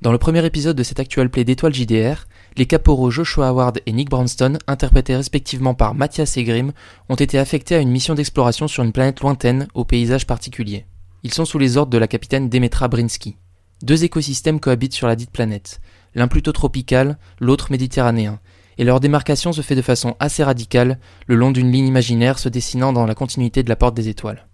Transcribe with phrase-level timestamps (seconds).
[0.00, 3.90] Dans le premier épisode de cet actuel play d'étoiles JDR, les caporaux Joshua Howard et
[3.90, 6.72] Nick Brownston, interprétés respectivement par Mathias et Grimm,
[7.08, 10.86] ont été affectés à une mission d'exploration sur une planète lointaine au paysage particulier.
[11.24, 13.38] Ils sont sous les ordres de la capitaine Demetra Brinsky.
[13.82, 15.80] Deux écosystèmes cohabitent sur la dite planète,
[16.14, 18.38] l'un plutôt tropical, l'autre méditerranéen,
[18.78, 22.48] et leur démarcation se fait de façon assez radicale, le long d'une ligne imaginaire se
[22.48, 24.46] dessinant dans la continuité de la porte des étoiles.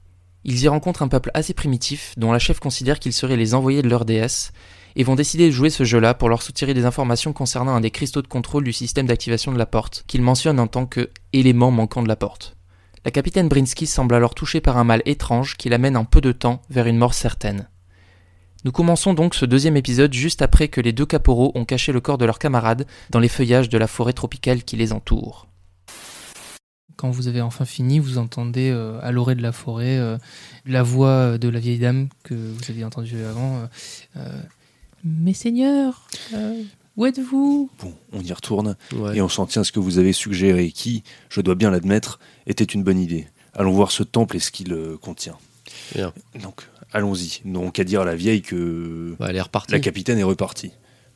[0.45, 3.83] Ils y rencontrent un peuple assez primitif, dont la chef considère qu'ils seraient les envoyés
[3.83, 4.53] de leur déesse,
[4.97, 7.91] et vont décider de jouer ce jeu-là pour leur soutirer des informations concernant un des
[7.91, 11.71] cristaux de contrôle du système d'activation de la porte, qu'ils mentionnent en tant que élément
[11.71, 12.57] manquant de la porte.
[13.05, 16.33] La capitaine Brinsky semble alors touchée par un mal étrange qui l'amène en peu de
[16.33, 17.69] temps vers une mort certaine.
[18.65, 22.01] Nous commençons donc ce deuxième épisode juste après que les deux caporaux ont caché le
[22.01, 25.49] corps de leur camarade dans les feuillages de la forêt tropicale qui les entoure.
[26.97, 30.17] Quand vous avez enfin fini, vous entendez euh, à l'orée de la forêt euh,
[30.65, 33.69] la voix de la vieille dame que vous aviez entendue avant.
[34.17, 34.41] euh,
[35.05, 36.63] euh, Mes seigneurs, euh,
[36.97, 37.71] où êtes-vous?
[37.81, 39.17] Bon, on y retourne Ouais.
[39.17, 42.19] et on s'en tient à ce que vous avez suggéré, qui, je dois bien l'admettre,
[42.47, 43.27] était une bonne idée.
[43.55, 45.37] Allons voir ce temple et ce qu'il euh, contient.
[45.95, 46.13] Bien.
[46.43, 47.41] Donc, allons-y.
[47.45, 49.73] Donc, à dire à la vieille que Bah, elle est repartie.
[49.73, 50.73] la capitaine est repartie.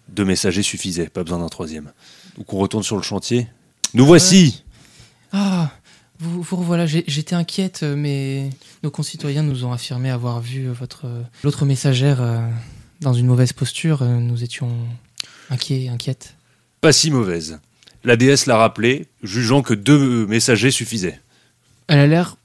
[0.08, 1.92] Deux messagers suffisaient, pas besoin d'un troisième.
[2.36, 3.46] Donc, on retourne sur le chantier.
[3.94, 4.64] Nous voici
[5.32, 5.70] Ah,
[6.18, 8.50] vous, vous revoilà, j'étais inquiète, euh, mais
[8.82, 11.06] nos concitoyens nous ont affirmé avoir vu euh, votre
[11.44, 12.40] l'autre messagère euh,
[13.00, 14.02] dans une mauvaise posture.
[14.02, 14.70] Euh, Nous étions
[15.50, 16.36] inquiets, inquiètes.
[16.80, 17.60] Pas si mauvaise.
[18.04, 21.20] La déesse l'a rappelé, jugeant que deux messagers suffisaient.
[21.88, 22.36] Elle a l'air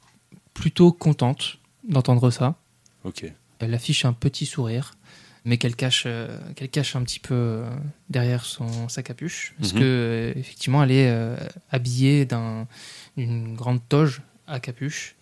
[0.54, 2.56] plutôt contente d'entendre ça.
[3.04, 3.26] Ok.
[3.60, 4.96] Elle affiche un petit sourire,
[5.46, 7.70] mais qu'elle cache, euh, qu'elle cache un petit peu euh,
[8.10, 9.80] derrière son, sa capuche, parce Mhm.
[9.80, 11.36] que euh, effectivement, elle est
[11.72, 12.68] habillée d'un-
[13.18, 15.16] d'une grande toge à capuche,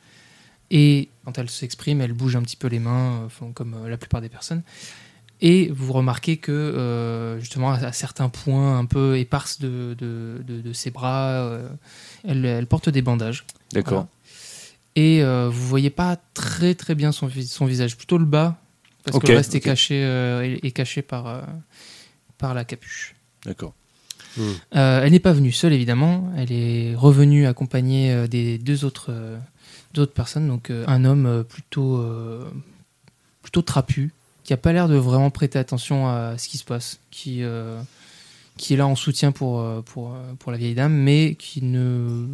[0.70, 4.30] et quand elle s'exprime, elle bouge un petit peu les mains, comme la plupart des
[4.30, 4.64] personnes.
[5.44, 10.44] Et vous remarquez que euh, justement à, à certains points un peu éparses de, de,
[10.48, 11.68] de- de ses bras, euh,
[12.28, 13.46] elle, elle porte des bandages.
[13.74, 13.94] D'accord.
[13.94, 14.08] Voilà.
[14.96, 18.58] Et euh, vous voyez pas très très bien son, vis- son visage, plutôt le bas,
[19.04, 21.42] parce que le reste est caché, euh, est, est caché par, euh,
[22.38, 23.16] par la capuche.
[23.46, 23.74] D'accord.
[24.38, 29.08] Euh, elle n'est pas venue seule évidemment, elle est revenue accompagnée euh, des deux autres,
[29.10, 29.38] euh,
[29.94, 32.46] deux autres personnes, donc euh, un homme euh, plutôt, euh,
[33.42, 34.14] plutôt trapu,
[34.52, 37.82] qui a pas l'air de vraiment prêter attention à ce qui se passe, qui, euh,
[38.58, 41.62] qui est là en soutien pour, euh, pour, euh, pour la vieille dame, mais qui
[41.64, 42.28] ne,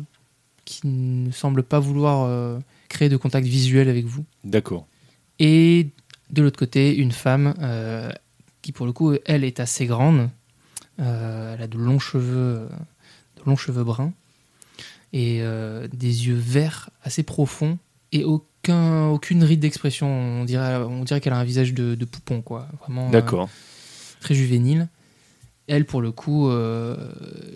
[0.65, 2.57] qui ne semble pas vouloir euh,
[2.89, 4.25] créer de contact visuel avec vous.
[4.43, 4.87] D'accord.
[5.37, 5.89] Et
[6.31, 8.11] de l'autre côté, une femme euh,
[8.63, 10.31] qui, pour le coup, elle est assez grande.
[10.97, 12.67] Elle a de longs cheveux,
[13.35, 14.11] de longs cheveux bruns
[15.13, 15.43] et
[15.93, 17.77] des yeux verts assez profonds
[18.11, 18.23] et
[18.67, 20.07] aucun, aucune ride d'expression.
[20.07, 22.67] On dirait, on dirait qu'elle a un visage de, de poupon, quoi.
[22.81, 23.49] Vraiment euh, D'accord.
[24.19, 24.87] très juvénile.
[25.67, 26.95] Elle, pour le coup, euh,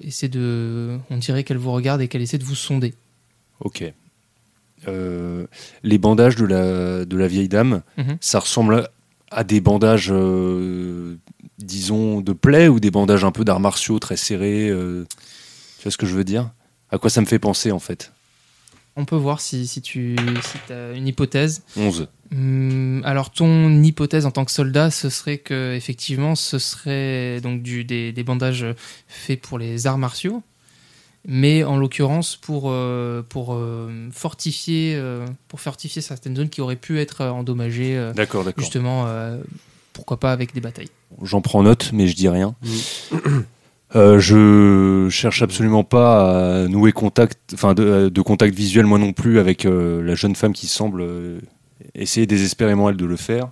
[0.01, 0.97] essaie de.
[1.09, 2.93] On dirait qu'elle vous regarde et qu'elle essaie de vous sonder.
[3.61, 3.83] Ok.
[4.87, 5.45] Euh,
[5.83, 8.17] les bandages de la, de la vieille dame, Mhm.
[8.19, 8.89] ça ressemble
[9.29, 10.11] à des bandages,
[11.59, 14.67] disons, de plaies ou des bandages un peu d'arts martiaux très serrés
[15.77, 16.51] Tu vois ce que je veux dire?
[16.89, 18.11] À quoi ça me fait penser en fait?
[18.97, 21.63] On peut voir si, si tu si as une hypothèse.
[21.77, 22.07] 11.
[22.33, 27.61] Hum, alors ton hypothèse en tant que soldat, ce serait que effectivement, ce serait donc
[27.61, 28.65] du, des, des bandages
[29.07, 30.41] faits pour les arts martiaux,
[31.27, 36.75] mais en l'occurrence pour euh, pour euh, fortifier euh, pour fortifier certaines zones qui auraient
[36.77, 38.63] pu être endommagées euh, D'accord, d'accord.
[38.63, 39.37] justement, euh,
[39.93, 40.89] pourquoi pas avec des batailles.
[41.21, 42.55] J'en prends note, mais je dis rien.
[43.95, 49.11] Euh, je cherche absolument pas à nouer contact, enfin de, de contact visuel moi non
[49.11, 51.39] plus avec euh, la jeune femme qui semble euh,
[51.93, 53.49] essayer désespérément elle de le faire.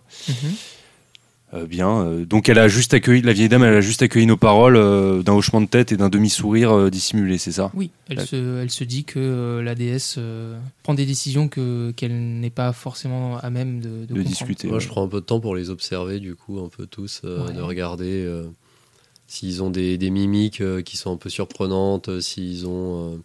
[1.55, 4.28] Euh, bien, euh, donc elle a juste accueilli, la vieille dame, elle a juste accueilli
[4.28, 7.72] nos paroles euh, d'un hochement de tête et d'un demi-sourire euh, dissimulé, c'est ça?
[7.73, 11.89] Oui, elle se, elle se dit que euh, la déesse euh, prend des décisions que
[11.97, 14.28] qu'elle n'est pas forcément à même de, de De comprendre.
[14.29, 14.67] discuter.
[14.67, 14.83] Moi, ouais.
[14.83, 17.47] je prends un peu de temps pour les observer, du coup, un peu tous, euh,
[17.47, 17.53] Ouais.
[17.53, 18.44] de regarder euh,
[19.29, 23.14] s'ils ont des, des mimiques euh, qui sont un peu surprenantes, euh, s'ils ont.
[23.14, 23.17] euh,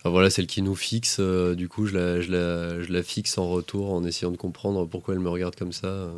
[0.00, 3.38] Enfin voilà, celle qui nous fixe, du coup, je la, je, la, je la fixe
[3.38, 6.08] en retour en essayant de comprendre pourquoi elle me regarde comme ça.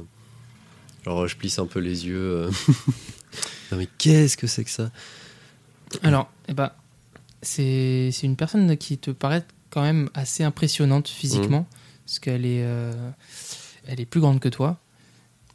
[1.04, 2.46] Genre, je plisse un peu les yeux.
[3.70, 4.90] non, mais qu'est-ce que c'est que ça?
[6.02, 6.72] Alors, eh ben,
[7.42, 11.68] c'est une personne qui te paraît quand même assez impressionnante physiquement,
[12.04, 12.92] parce qu'elle est, euh,
[13.86, 14.80] elle est plus grande que toi.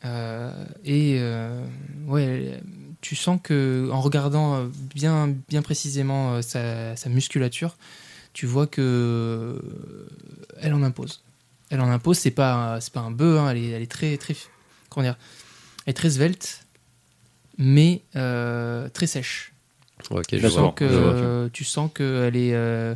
[0.06, 0.54] Euh,
[0.86, 1.66] et euh,
[2.08, 2.63] ouais, elle-
[3.01, 7.75] tu sens que en regardant euh, bien, bien précisément euh, sa, sa musculature,
[8.33, 9.59] tu vois que euh,
[10.59, 11.21] elle en impose.
[11.69, 12.18] Elle en impose.
[12.19, 13.39] C'est pas, c'est pas un bœuf.
[13.39, 14.36] hein, elle est, elle est très, très,
[14.89, 15.18] comment dire,
[15.86, 16.65] elle est très svelte.
[17.57, 19.53] mais euh, très sèche.
[20.03, 20.50] Je Tu vois.
[20.50, 21.13] sens que je vois.
[21.13, 22.95] euh, tu sens qu'elle est, euh,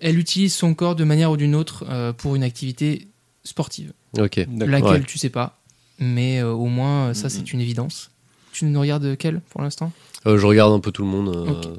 [0.00, 3.08] elle utilise son corps de manière ou d'une autre euh, pour une activité
[3.44, 3.92] sportive.
[4.16, 5.02] Laquelle Ouais.
[5.04, 5.58] tu sais pas,
[5.98, 8.10] mais euh, au moins ça c'est une évidence.
[8.52, 9.92] Tu ne regardes quelle pour l'instant
[10.26, 11.34] Euh, je regarde un peu tout le monde.
[11.34, 11.74] euh.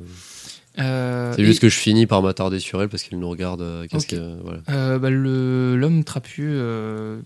[0.80, 3.62] Euh, C'est et- juste que je finis par m'attarder sur elle parce qu'elle nous regarde.
[3.62, 4.60] euh, Qu'est-ce que voilà.
[4.70, 6.52] Euh, bah, le l'homme trapu,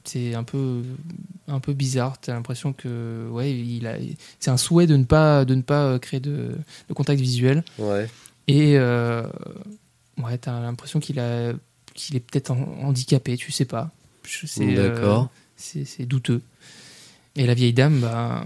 [0.03, 0.81] c'est un peu
[1.47, 2.19] un peu bizarre.
[2.19, 3.95] T'as l'impression que ouais, il a,
[4.41, 6.51] c'est un souhait de ne pas de ne pas créer de,
[6.89, 7.63] de contact visuel.
[7.79, 8.09] Ouais.
[8.49, 11.53] Et ouais, t'as l'impression qu'il a
[11.93, 13.91] qu'il est peut-être handicapé, tu sais pas.
[14.23, 15.29] Je- C'est D'accord.
[15.55, 16.41] c'est c'est douteux.
[17.37, 18.43] Et la vieille dame, bah,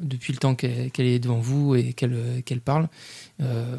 [0.00, 2.88] depuis le temps qu'elle est devant vous et qu'elle qu'elle parle,
[3.40, 3.78] euh,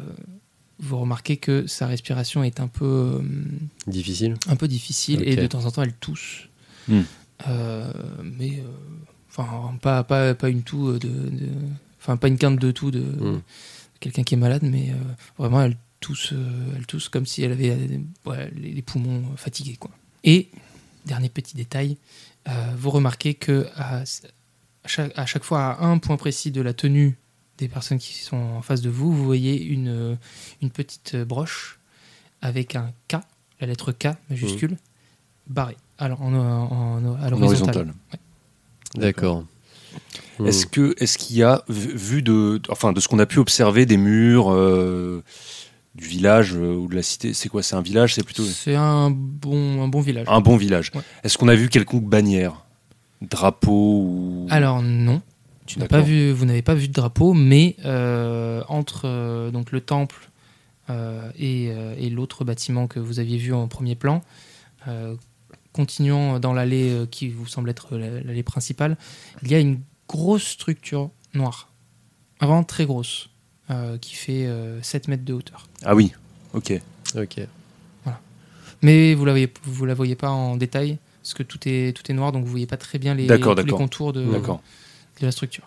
[0.78, 3.22] vous remarquez que sa respiration est un peu euh,
[3.86, 4.34] Difficile.
[4.48, 6.48] un peu difficile et de temps en temps elle tousse.
[6.88, 7.02] Hmm.
[7.48, 7.92] Euh,
[8.22, 8.62] mais euh,
[9.30, 11.10] enfin pas, pas, pas une toux de,
[12.00, 13.34] enfin pas une quinte de toux de, Hmm.
[13.34, 13.40] de
[14.00, 14.94] quelqu'un qui est malade, mais euh,
[15.38, 19.22] vraiment elle tousse, euh, elle tousse comme si elle avait euh, ouais, les, les poumons
[19.36, 19.90] fatigués quoi.
[20.24, 20.48] Et
[21.04, 21.96] dernier petit détail,
[22.48, 24.02] euh, vous remarquez que à
[24.86, 27.16] chaque, à chaque fois à un point précis de la tenue
[27.58, 30.18] des personnes qui sont en face de vous, vous voyez une,
[30.62, 31.78] une petite broche
[32.42, 33.16] avec un K,
[33.60, 34.76] la lettre K majuscule,
[35.46, 35.76] barrée.
[35.98, 37.42] Alors en, en- en- à l'horizontale.
[37.44, 37.94] horizontal.
[38.96, 39.44] D'accord.
[40.44, 43.38] Est-ce que est-ce qu'il y a vu vu de enfin de ce qu'on a pu
[43.38, 45.22] observer des murs euh,
[45.94, 48.74] du village euh, ou de la cité c'est quoi c'est un village c'est plutôt C'est
[48.74, 50.26] un bon, un bon village.
[50.28, 51.00] un bon village Ouais.
[51.24, 52.65] est-ce qu'on a vu quelconque bannière?
[53.22, 55.22] Drapeau ou Alors non,
[55.66, 59.72] tu n'as pas vu, vous n'avez pas vu de drapeau, mais euh, entre euh, donc
[59.72, 60.30] le temple
[60.90, 64.22] euh, et, euh, et l'autre bâtiment que vous aviez vu en premier plan,
[64.88, 65.16] euh,
[65.72, 68.96] continuant dans l'allée euh, qui vous semble être la- l'allée principale,
[69.42, 71.70] il y a une grosse structure noire,
[72.40, 73.28] vraiment très grosse,
[73.70, 75.66] euh, qui fait euh, 7 mètres de hauteur.
[75.84, 76.12] ah oui.
[76.54, 76.72] Ok.
[77.16, 77.40] Ok.
[78.82, 82.08] Mais vous la voyez, vous la voyez pas en détail, parce que tout est, tout
[82.08, 84.24] est noir, donc vous voyez pas très bien les, tous les contours de,
[85.20, 85.64] la structure.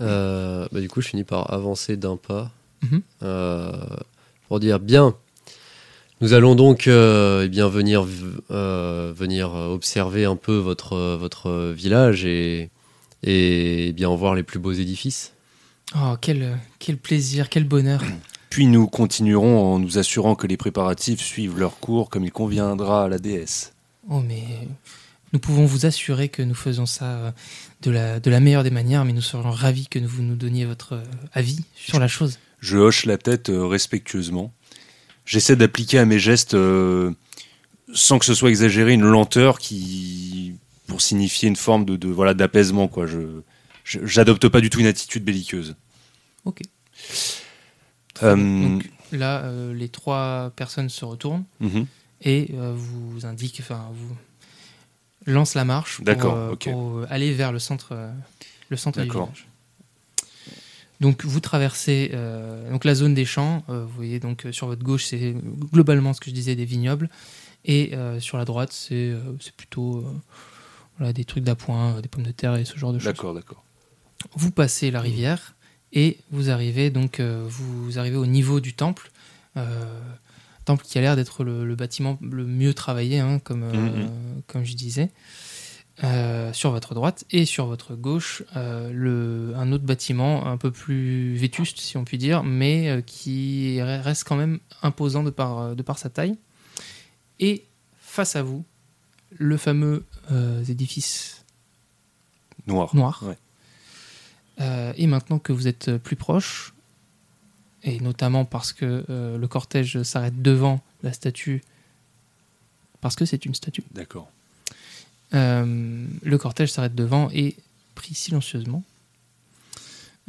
[0.00, 2.50] Euh, bah, du coup, je finis par avancer d'un pas
[2.82, 3.02] Mhm.
[3.22, 3.72] euh,
[4.48, 5.14] pour dire bien.
[6.22, 8.06] Nous allons donc euh, eh bien venir
[8.50, 12.70] euh, venir observer un peu votre votre village et
[13.22, 15.34] et eh bien voir les plus beaux édifices.
[15.94, 18.02] Oh, quel, quel plaisir, quel bonheur.
[18.50, 23.04] puis nous continuerons en nous assurant que les préparatifs suivent leur cours comme il conviendra
[23.04, 23.74] à la déesse
[24.08, 24.44] Oh, mais
[25.32, 27.32] nous pouvons vous assurer que nous faisons ça euh,
[27.82, 30.64] de la, de la meilleure des manières, mais nous serions ravis que vous nous donniez
[30.64, 32.38] votre euh, avis sur la chose.
[32.60, 34.52] Je hoche la tête euh, respectueusement.
[35.24, 37.12] J'essaie d'appliquer à mes gestes, euh,
[37.92, 40.54] sans que ce soit exagéré, une lenteur qui,
[40.86, 43.06] pour signifier une forme de, de- voilà d'apaisement quoi.
[43.06, 43.40] Je,
[43.84, 45.74] j'adopte pas du tout une attitude belliqueuse.
[46.44, 46.60] Ok.
[48.22, 51.86] Euh, Donc là, euh, les trois personnes se retournent mhm.
[52.26, 54.14] Et euh, vous indiquent, enfin, vous
[55.32, 56.64] lancent la marche pour, euh, ok.
[56.64, 57.96] pour, euh, aller vers le centre,
[58.68, 59.46] le centre du village.
[61.00, 63.62] Donc vous traversez euh, donc la zone des champs.
[63.68, 65.34] euh, vous voyez donc euh, sur votre gauche c'est
[65.72, 67.10] globalement ce que je disais des vignobles
[67.66, 69.12] et sur la droite c'est
[69.56, 70.04] plutôt
[70.98, 73.06] voilà, des trucs d'appoint, des pommes de terre et ce genre de choses.
[73.06, 73.64] D'accord, d'accord.
[74.34, 75.54] Vous passez la rivière
[75.92, 79.10] et vous arrivez donc vous arrivez au niveau du temple.
[80.66, 84.42] Temple qui a l'air d'être le, le bâtiment le mieux travaillé, hein, comme, euh, Mhm.
[84.46, 85.10] comme je disais.
[86.04, 90.70] Euh, sur votre droite et sur votre gauche, euh, le, un autre bâtiment un peu
[90.70, 95.30] plus vétuste, si on peut dire, mais euh, qui re- reste quand même imposant de
[95.30, 96.36] par, de par sa taille.
[97.40, 97.64] Et
[97.98, 98.62] face à vous,
[99.38, 100.04] le fameux
[100.68, 101.44] édifice
[102.66, 102.94] Noir.
[102.94, 103.22] noir.
[103.24, 103.36] Ouais.
[104.96, 106.74] Et maintenant que vous êtes plus proche,
[107.86, 111.62] et notamment parce que euh, le cortège s'arrête devant la statue,
[113.00, 114.30] parce que c'est une statue, D'accord.
[115.34, 117.56] euh, le cortège s'arrête devant et
[117.94, 118.82] prie silencieusement.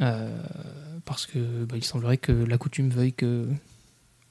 [0.00, 0.40] Euh,
[1.04, 3.48] parce que bah, il semblerait que la coutume veuille que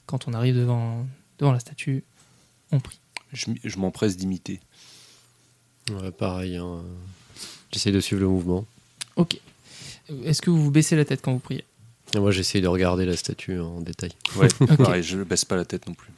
[0.06, 1.06] quand on arrive devant,
[1.38, 2.04] devant la statue,
[2.72, 2.98] on prie.
[3.34, 4.60] Je, m'empresse d'imiter.
[5.90, 6.56] Ouais, pareil.
[6.56, 6.82] hein.
[7.70, 8.64] J'essaie de suivre le mouvement.
[9.16, 9.38] Ok.
[10.24, 11.64] Est-ce que vous vous baissez la tête quand vous priez?
[12.14, 14.10] Et moi, j'essaie de regarder la statue en détail.
[14.36, 14.76] Ouais, Ok.
[14.76, 16.10] pareil, je baisse pas la tête non plus.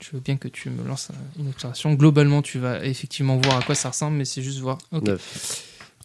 [0.00, 1.94] Je veux bien que tu me lances un- une observation.
[1.94, 4.78] Globalement, tu vas effectivement voir à quoi ça ressemble, mais c'est juste voir.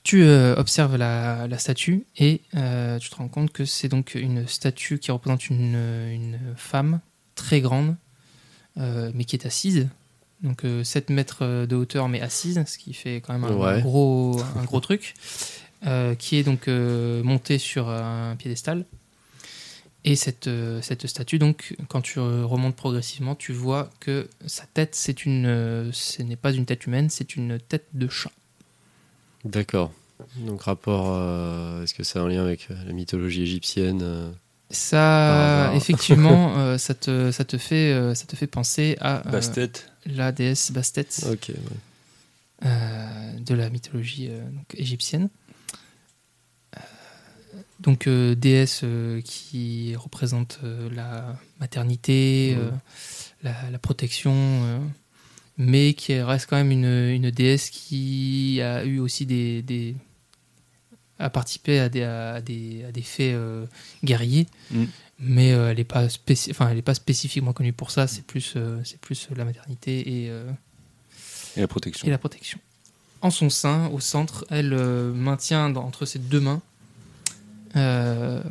[0.03, 4.15] Tu euh, observes la, la statue et euh, tu te rends compte que c'est donc
[4.15, 7.01] une statue qui représente une, une femme
[7.35, 7.95] très grande,
[8.77, 9.89] euh, mais qui est assise.
[10.41, 13.81] Donc euh, 7 mètres de hauteur, mais assise, ce qui fait quand même un, Ouais.
[13.81, 15.15] gros, un gros truc.
[15.87, 18.85] euh, qui est donc euh, montée sur un piédestal.
[20.06, 24.96] Et cette, euh, cette statue, donc, quand tu remontes progressivement, tu vois que sa tête,
[24.96, 28.32] c'est une, euh, ce n'est pas une tête humaine, c'est une tête de chat.
[29.44, 29.91] D'accord.
[30.38, 34.32] Donc rapport, euh, est-ce que c'est un lien avec la mythologie égyptienne euh
[34.70, 39.32] Ça, effectivement, euh, ça, te, ça, te fait, euh, ça te fait penser à euh,
[39.32, 39.72] Bastet.
[40.06, 41.50] la déesse Bastet Ok.
[41.50, 41.56] ouais.
[42.65, 45.29] euh, de la mythologie euh, donc, égyptienne.
[47.79, 52.57] Donc euh, déesse euh, qui représente euh, la maternité,
[53.43, 54.81] la, la protection,
[55.57, 59.95] mais qui reste quand même une, une déesse qui a eu aussi des, des
[61.19, 63.36] a participé à des, à des, à des faits
[64.03, 64.88] guerriers, Mhm.
[65.19, 68.07] mais elle n'est pas, elle est pas spécifiquement connue pour ça.
[68.07, 68.55] C'est plus,
[68.86, 70.25] c'est plus la maternité et
[71.57, 72.07] Et la protection.
[72.07, 72.59] et la protection.
[73.21, 74.74] En son sein, au centre, elle
[75.13, 76.62] maintient dans- entre ses deux mains,
[77.75, 78.41] euh,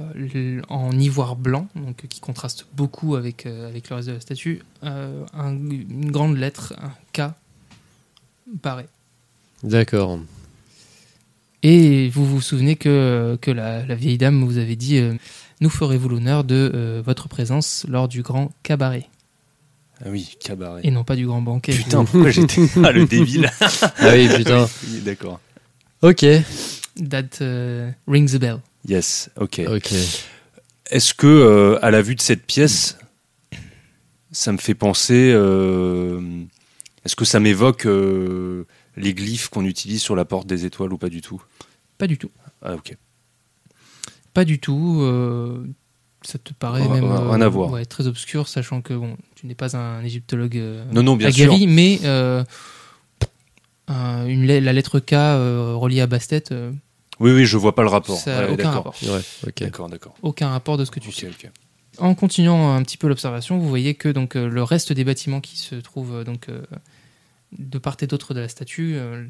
[0.68, 4.62] en ivoire blanc, donc qui contraste beaucoup avec, euh, avec le reste de la statue,
[4.84, 7.32] euh, un- une grande lettre, un K
[8.62, 8.86] barré.
[9.62, 10.18] D'accord.
[11.62, 15.14] Et vous vous souvenez que, que la, la vieille dame vous avait dit euh,
[15.60, 19.08] Nous ferez-vous l'honneur de euh, votre présence lors du grand cabaret,
[20.04, 20.82] Ah oui, cabaret.
[20.84, 21.72] et non pas du grand banquet.
[21.74, 22.68] Putain, pourquoi j'étais.
[22.84, 23.50] Ah, le débile.
[23.60, 24.68] Ah oui, putain.
[24.88, 25.40] Oui, D'accord.
[26.02, 26.24] ok.
[27.10, 28.58] That euh, rings a bell.
[28.86, 29.60] Yes, ok.
[29.68, 29.92] Ok.
[30.90, 32.98] Est-ce que, euh, à la vue de cette pièce,
[34.32, 35.30] ça me fait penser.
[35.34, 36.20] euh,
[37.04, 38.64] Est-ce que ça m'évoque euh,
[38.96, 41.42] les glyphes qu'on utilise sur la porte des étoiles ou pas du tout?
[41.98, 42.30] Pas du tout.
[42.62, 42.96] Ah, ok.
[44.32, 45.02] Pas du tout.
[46.22, 47.70] ça te paraît même rien à voir.
[47.70, 50.60] ouais, très obscur, sachant que bon, tu n'es pas un égyptologue
[50.92, 51.68] Non, non, bien aguerri, sûr.
[51.68, 52.00] mais
[53.88, 56.44] un- une, la lettre K reliée à Bastet,
[57.20, 58.16] Oui, oui, je vois pas le rapport.
[58.18, 58.94] ça n'a Ouais, aucun rapport.
[59.02, 59.52] Ouais.
[59.60, 60.14] D'accord, d'accord.
[60.22, 61.28] Aucun rapport de ce que tu Ok, sais.
[61.28, 61.50] ok.
[61.98, 65.40] En continuant un petit peu l'observation, vous voyez que donc euh, le reste des bâtiments
[65.40, 66.62] qui se trouvent euh, donc euh,
[67.58, 69.26] de part et d'autre de la statue, euh,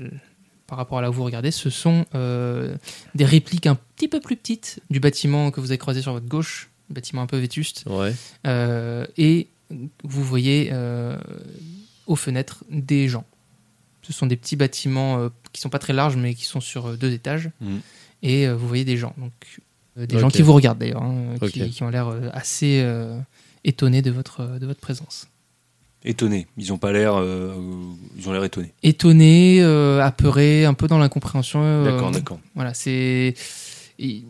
[0.66, 2.76] par rapport à là où vous regardez, ce sont euh,
[3.14, 6.26] des répliques un petit peu plus petites du bâtiment que vous avez croisé sur votre
[6.26, 7.84] gauche, un bâtiment un peu vétuste.
[7.86, 8.12] Ouais.
[8.46, 9.48] Euh, et
[10.04, 11.16] vous voyez euh,
[12.06, 13.24] aux fenêtres des gens.
[14.08, 16.86] Ce sont des petits bâtiments euh, qui sont pas très larges, mais qui sont sur
[16.86, 17.50] euh, deux étages.
[17.60, 17.80] Mhm.
[18.22, 19.14] Et euh, vous voyez des gens.
[19.18, 19.32] Donc,
[19.96, 22.84] des gens qui vous regardent d'ailleurs, hein, qui, ont l'air assez
[23.64, 25.28] étonnés de votre, de votre présence.
[26.04, 26.46] Étonnés.
[26.56, 27.14] Ils ont pas l'air.
[27.16, 27.54] euh,
[28.16, 28.72] ils ont l'air étonnés.
[28.82, 31.60] Étonnés, euh, apeurés, un peu dans l'incompréhension.
[31.62, 32.40] euh, D'accord, d'accord.
[32.54, 33.34] Voilà, c'est.
[34.00, 34.22] Vous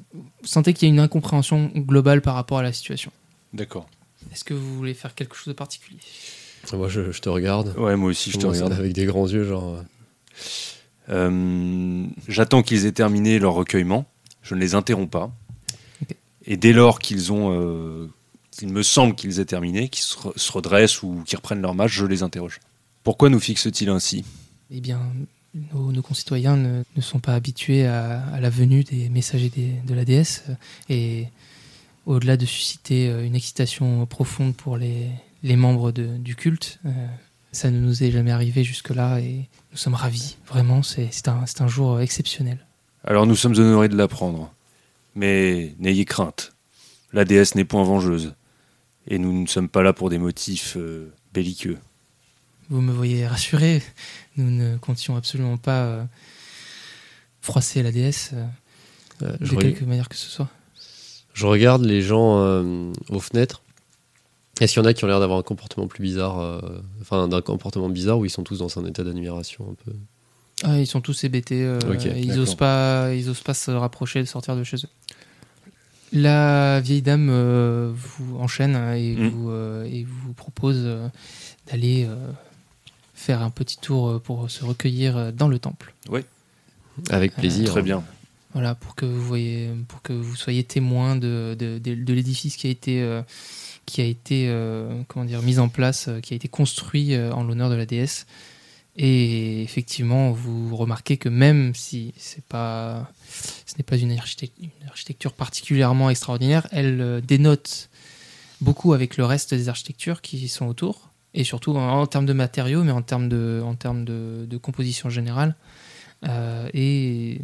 [0.44, 3.12] sentez qu'il y a une incompréhension globale par rapport à la situation.
[3.52, 3.87] D'accord.
[4.32, 6.00] Est-ce que vous voulez faire quelque chose de particulier?
[6.76, 7.75] Moi, je, je te regarde.
[7.78, 8.72] Ouais, moi aussi, je te regarde.
[8.72, 9.75] Avec des grands yeux, genre.
[9.76, 9.82] euh,
[11.10, 14.04] Euh, J'attends qu'ils aient terminé leur recueillement.
[14.42, 15.30] Je ne les interromps pas.
[16.46, 18.08] Et dès lors qu'ils ont, euh,
[18.50, 21.75] qu'il me semble qu'ils aient terminé, qu'ils se, re- se redressent ou qu'ils reprennent leur
[21.75, 22.60] match, je les interroge.
[23.04, 24.25] Pourquoi nous fixe-t-il ainsi?
[24.70, 25.00] Eh bien,
[25.72, 29.75] nos, nos concitoyens ne, ne sont pas habitués à, à la venue des messagers des-
[29.87, 30.44] de la déesse.
[30.88, 31.26] Et
[32.06, 35.08] au-delà de susciter euh, une excitation profonde pour les,
[35.42, 36.90] les membres de- du culte, euh,
[37.52, 40.37] ça ne nous est jamais arrivé jusque-là et nous sommes ravis.
[40.47, 42.59] Vraiment, c'est c'est un, c'est un jour exceptionnel.
[43.04, 44.52] Alors nous sommes honorés de l'apprendre.
[45.14, 46.52] Mais n'ayez crainte.
[47.12, 48.35] La déesse n'est point vengeuse.
[49.09, 51.78] Et nous ne sommes pas là pour des motifs euh, belliqueux.
[52.68, 53.83] Vous me voyez rassuré.
[54.37, 56.04] Nous ne comptions absolument pas euh,
[57.40, 58.45] froisser la déesse euh,
[59.23, 60.49] euh, de je, quelque manière que ce soit.
[61.33, 63.62] je regarde les gens euh, aux fenêtres.
[64.60, 66.60] Est-ce qu'il y en a qui ont l'air d'avoir un comportement plus bizarre euh,
[67.00, 69.92] Enfin, d'un comportement bizarre où ils sont tous dans un état d'admiration un peu
[70.64, 71.62] Ah, ils sont tous hébétés.
[71.64, 71.78] euh,
[72.16, 72.42] ils d'accord.
[72.42, 74.88] osent pas, ils osent pas se rapprocher, de sortir de chez eux.
[76.12, 79.28] La vieille dame euh, vous enchaîne et, Mm.
[79.28, 81.06] vous, euh, et vous propose euh,
[81.70, 82.16] d'aller euh,
[83.14, 85.94] faire un petit tour euh, pour se recueillir dans le temple.
[87.10, 87.68] Avec plaisir.
[87.70, 88.02] Très bien.
[88.54, 92.56] Voilà, pour que vous voyez, pour que vous soyez témoin de, de, de- de l'édifice
[92.56, 93.20] qui a été, euh,
[93.88, 97.33] qui a été, euh, comment dire, mis en place, euh, qui a été construit euh,
[97.33, 98.26] en l'honneur de la déesse.
[98.97, 103.11] Et effectivement, vous remarquez que même si c'est pas,
[103.64, 107.88] ce n'est pas une, architect- une architecture particulièrement extraordinaire, elle dénote
[108.61, 112.83] beaucoup avec le reste des architectures qui sont autour, et surtout en, termes de matériaux,
[112.83, 115.54] mais en termes de, en termes de, composition générale.
[116.75, 117.40] Et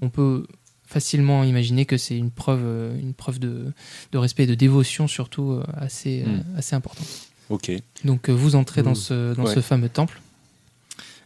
[0.00, 0.46] on peut
[0.86, 3.72] facilement imaginer que c'est une preuve, euh, une preuve de,
[4.12, 6.56] de respect et de dévotion surtout euh, assez, euh, Mm.
[6.58, 7.06] assez importante.
[7.50, 7.70] Ok.
[8.04, 9.54] Donc vous entrez dans, ce, dans Ouais.
[9.54, 10.20] ce fameux temple.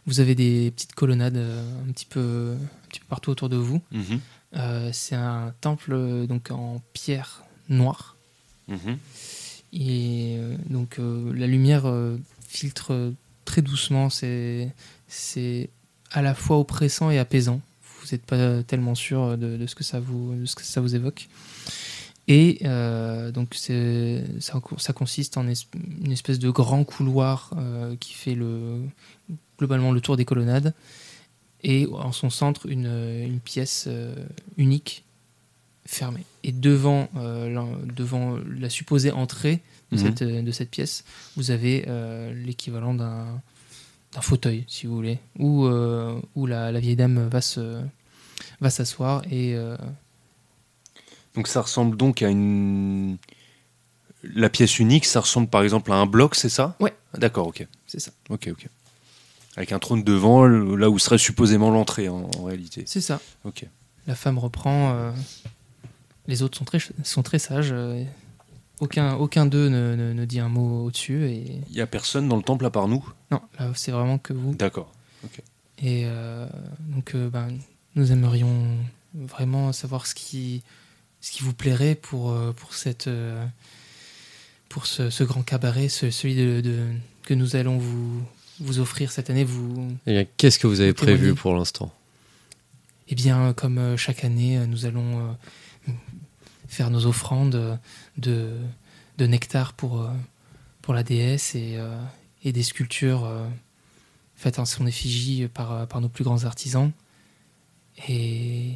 [0.05, 3.81] Vous avez des petites colonnades un, petit peu, un petit peu partout autour de vous.
[3.91, 4.19] Mhm.
[4.91, 8.15] c'est un temple donc en pierre noire.
[8.67, 8.97] Mhm.
[9.73, 10.37] Et
[10.69, 11.85] donc la lumière
[12.47, 13.13] filtre
[13.45, 14.09] très doucement.
[14.09, 14.73] C'est
[15.07, 15.69] c'est
[16.11, 17.61] à la fois oppressant et apaisant.
[18.09, 20.95] Vous n'êtes pas tellement sûr de, ce que ça vous de ce que ça vous
[20.95, 21.27] évoque.
[22.29, 23.73] Et euh, donc ça,
[24.77, 28.81] ça, consiste en une espèce de grand couloir euh, qui fait le,
[29.57, 30.75] globalement le tour des colonnades
[31.63, 34.13] et en son centre une, une pièce euh,
[34.57, 35.03] unique
[35.87, 36.23] fermée.
[36.43, 39.59] Et devant, la, devant la supposée entrée
[39.91, 40.03] de, mhm.
[40.03, 41.03] cette, de cette, pièce,
[41.35, 41.87] vous avez
[42.45, 43.41] l'équivalent d'un
[44.21, 45.67] fauteuil, si vous voulez, où,
[46.35, 47.83] où la, la, vieille dame va s'asseoir
[48.61, 48.69] va
[49.31, 49.55] et
[51.35, 53.17] donc ça ressemble donc à une.
[54.23, 56.75] La pièce unique, ça ressemble par exemple à un bloc, c'est ça?
[56.81, 56.93] Ouais.
[57.17, 57.65] D'accord, ok.
[57.87, 58.11] C'est ça.
[58.29, 58.67] Ok, ok.
[59.55, 62.83] Avec un trône devant, là où serait supposément l'entrée en, réalité.
[62.85, 63.21] C'est ça.
[63.45, 63.65] Ok.
[64.07, 64.91] La femme reprend.
[64.93, 65.11] Euh,
[66.27, 67.71] les autres sont très, sont très sages.
[67.71, 68.03] Euh,
[68.81, 71.25] aucun, aucun d'eux ne, ne, dit un mot au-dessus.
[71.25, 71.61] Et...
[71.69, 73.07] Il n'y a personne dans le temple à part nous?
[73.31, 74.53] Non, là c'est vraiment que vous.
[74.55, 74.91] D'accord.
[75.23, 75.41] ok.
[75.81, 76.45] Et euh,
[76.79, 77.57] donc, ben,
[77.99, 78.77] nous aimerions
[79.13, 80.63] vraiment savoir ce qui,
[81.21, 83.45] ce qui vous plairait pour, euh, pour, cette, euh,
[84.69, 86.85] pour ce, grand cabaret, celui de,
[87.23, 88.23] que nous allons vous,
[88.59, 89.43] vous offrir cette année.
[89.43, 91.93] Vous, eh qu'est-ce que vous avez prévu pour l'instant?
[93.09, 95.35] Eh bien, comme euh, chaque année, nous allons
[96.67, 97.79] faire nos offrandes
[98.17, 98.51] de,
[99.17, 100.07] de nectar pour,
[100.81, 101.79] pour la déesse et,
[102.43, 103.27] et des sculptures
[104.35, 106.91] faites en son effigie par, par nos plus grands artisans.
[108.07, 108.73] Et,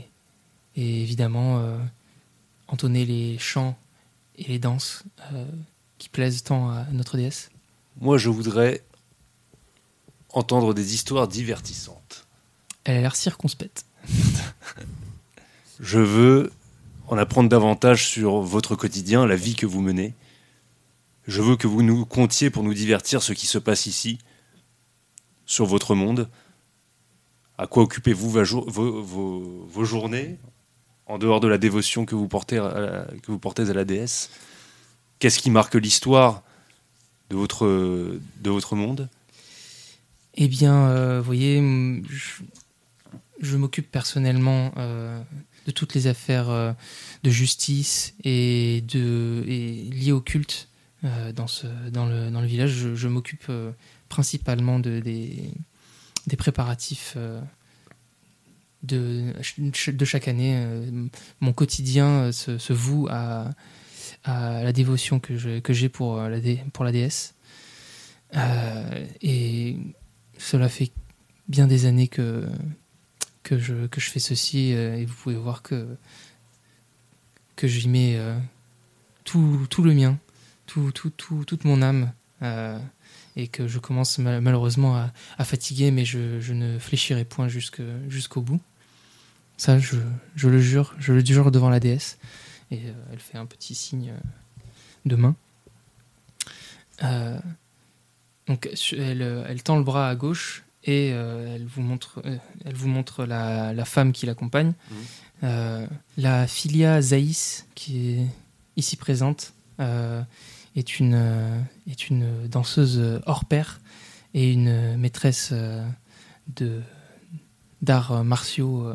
[0.75, 1.63] et évidemment,
[2.67, 3.77] entonner les chants
[4.35, 5.45] et les danses euh,
[5.97, 7.51] qui plaisent tant à notre déesse
[8.01, 8.83] Moi, je voudrais
[10.29, 12.27] entendre des histoires divertissantes.
[12.83, 13.85] Elle a l'air circonspecte.
[15.79, 16.51] je veux
[17.07, 20.15] en apprendre davantage sur votre quotidien, la vie que vous menez.
[21.27, 24.17] Je veux que vous nous contiez pour nous divertir ce qui se passe ici,
[25.45, 26.27] sur votre monde.
[27.57, 30.37] À quoi occupez-vous vos, journées
[31.05, 33.05] en dehors de la dévotion que vous portez à
[33.73, 34.31] la, déesse?
[35.19, 36.43] Qu'est-ce qui marque l'histoire
[37.29, 39.07] de votre, de votre monde?
[40.35, 41.61] Eh bien, euh, vous voyez,
[43.39, 45.21] je, m'occupe personnellement euh,
[45.67, 46.73] de toutes les affaires euh,
[47.23, 50.69] de justice et, liées au culte
[51.03, 51.45] dans
[52.07, 52.95] le village.
[52.95, 53.51] Je, m'occupe
[54.09, 55.51] principalement de, des,
[56.27, 57.17] des préparatifs
[58.83, 59.33] de,
[59.91, 60.55] de chaque année.
[60.55, 61.07] Euh,
[61.39, 63.51] mon quotidien euh, se, voue à,
[64.25, 66.39] la dévotion que j'ai que pour, euh, la
[66.71, 67.33] pour la déesse.
[69.21, 69.77] et
[70.37, 70.91] cela fait
[71.47, 72.47] bien des années que,
[73.43, 75.97] que, je, que je fais ceci et vous pouvez voir que,
[77.55, 78.19] que j'y mets
[79.23, 80.17] tout, tout, le mien,
[80.65, 81.11] tout, tout,
[81.45, 82.11] toute mon âme
[83.35, 88.41] et que je commence malheureusement à, à fatiguer, mais je, je, ne fléchirai point jusqu'au
[88.41, 88.61] bout.
[89.57, 89.97] Ça, je,
[90.35, 92.17] je, le jure, je le jure devant la déesse.
[92.71, 94.19] Et euh, elle fait un petit signe euh,
[95.05, 95.35] de main.
[97.03, 97.39] Euh,
[98.47, 102.21] donc, elle, elle, tend le bras à gauche et elle vous montre,
[102.65, 104.73] elle vous montre la, la femme qui l'accompagne.
[105.41, 105.85] Mmh.
[106.17, 108.27] la filia Zaïs, qui est
[108.75, 109.53] ici présente,
[110.75, 113.79] est, une, est une danseuse hors pair
[114.33, 115.53] et une maîtresse
[116.55, 116.81] de
[117.81, 118.93] d'arts martiaux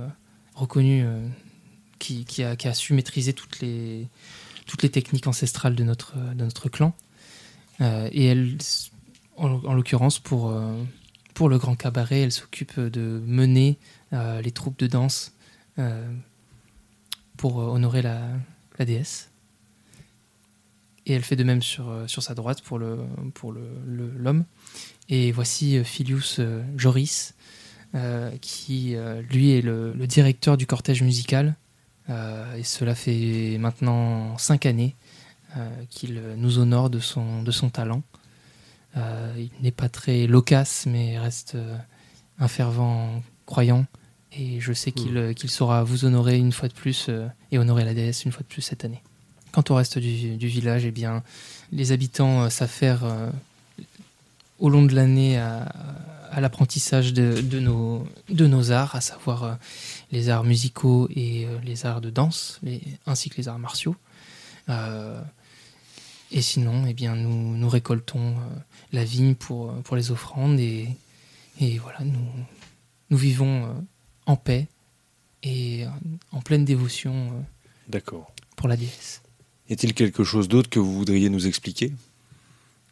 [0.59, 1.27] reconnu, euh,
[1.99, 4.09] qui, qui, a, qui, a, su maîtriser toutes les,
[4.67, 6.95] toutes les techniques ancestrales de notre, de notre clan.
[7.81, 8.59] Euh, et elle,
[9.37, 10.83] en, l'occurrence, pour, euh,
[11.35, 13.79] pour le grand cabaret, elle s'occupe de mener
[14.11, 15.35] les troupes de danse
[17.37, 18.27] pour honorer la,
[18.79, 19.28] la, déesse.
[21.09, 23.09] Et elle fait de même sur, sur sa droite pour l'homme.
[23.17, 24.45] Le, pour le, l'homme
[25.09, 26.41] et voici Philius
[26.77, 27.35] Joris,
[27.95, 31.57] euh, qui euh, lui est le, directeur du cortège musical.
[32.11, 34.97] Euh, et cela fait maintenant cinq années
[35.89, 38.03] qu'il nous honore de son, de son talent.
[38.95, 41.57] il n'est pas très loquace, mais reste
[42.39, 43.87] un fervent croyant.
[44.31, 47.11] Et je sais qu'il qu'il saura vous honorer une fois de plus
[47.51, 49.03] et honorer la déesse une fois de plus cette année.
[49.59, 51.25] Quant au reste du, du village, eh bien,
[51.73, 53.33] les habitants s'affairent
[54.61, 55.67] au long de l'année à,
[56.31, 59.55] à l'apprentissage de, de, nos, de nos arts, à savoir euh,
[60.13, 63.97] les arts musicaux et euh, les arts de danse, les, ainsi que les arts martiaux.
[64.69, 65.21] Euh,
[66.31, 68.37] et sinon, eh bien, nous, nous récoltons
[68.93, 70.89] la vigne pour, pour les offrandes et,
[71.61, 72.29] et voilà, nous,
[73.11, 73.85] nous vivons
[74.27, 74.69] en paix
[75.43, 75.85] et
[76.31, 77.33] en pleine dévotion
[77.89, 78.31] D'accord.
[78.57, 79.23] pour la déesse.
[79.69, 81.93] Y a-t-il quelque chose d'autre que vous voudriez nous expliquer?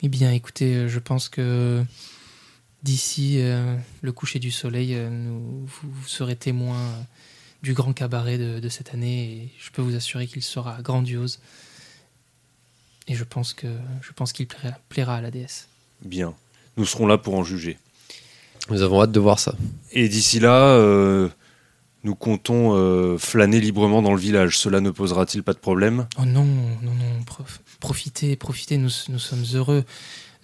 [0.03, 1.83] Eh bien, écoutez, euh, je pense que
[2.83, 6.79] d'ici euh, le coucher du soleil, euh, nous- vous, vous serez témoin
[7.63, 11.39] du grand cabaret de, de cette année et je peux vous assurer qu'il sera grandiose.
[13.09, 13.69] Et je pense que
[14.03, 15.69] je pense qu'il plaira, plaira à la déesse.
[16.05, 16.35] Bien.
[16.77, 17.79] Nous serons là pour en juger.
[18.69, 19.55] Nous avons hâte de voir ça.
[19.93, 21.29] Et d'ici là, euh,
[22.05, 24.59] nous comptons euh, flâner librement dans le village.
[24.59, 26.07] Cela ne posera-t-il pas de problème?
[26.19, 29.85] Oh non, non, non, prof- profitez, profitez, nous, nous sommes heureux,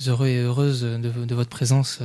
[0.07, 2.01] heureux et heureuses de, de votre présence.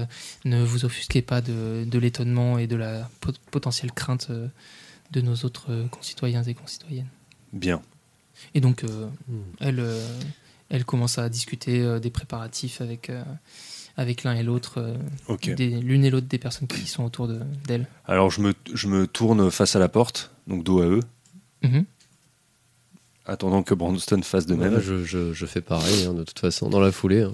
[0.46, 4.48] Ne vous offusquez pas de, de l'étonnement et de la pot- potentielle crainte euh,
[5.12, 7.10] de nos autres euh, concitoyens et concitoyennes.
[7.54, 7.82] Bien.
[8.54, 9.42] Et donc, euh, Hmm.
[9.60, 10.20] elle, euh,
[10.70, 13.24] elle commence à discuter euh, des préparatifs avec, euh,
[13.98, 14.96] avec l'un et l'autre, euh,
[15.82, 17.88] l'une et l'autre des personnes qui sont autour de- d'elle.
[18.06, 21.00] Alors je me, je me tourne face à la porte, donc dos à eux,
[21.64, 21.86] Mhm.
[23.26, 24.80] attendant que Brandon fasse de même.
[24.80, 27.24] Je, je- je fais pareil, hein, de toute façon, dans la foulée.
[27.24, 27.34] hein.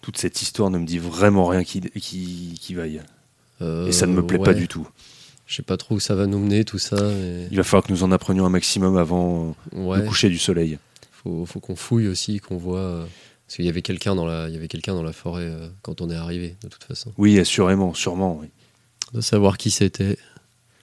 [0.00, 3.02] Toute cette histoire ne me dit vraiment rien qui, qui, qui vaille.
[3.60, 4.88] Euh, Et ça ne me plaît pas du tout.
[5.46, 6.96] Je sais pas trop où ça va nous mener, tout ça.
[7.02, 10.38] mais- Il va falloir que nous en apprenions un maximum avant Ouais, le coucher du
[10.38, 10.78] soleil.
[11.28, 12.78] Faut, faut qu'on fouille aussi, qu'on voit.
[12.80, 13.04] euh,
[13.46, 15.68] Parce qu'il y avait quelqu'un dans la, il y avait quelqu'un dans la forêt euh,
[15.82, 17.12] quand on est arrivé, de toute façon.
[17.18, 18.38] Oui, assurément, sûrement.
[18.40, 18.48] oui.
[19.14, 20.18] De savoir qui c'était.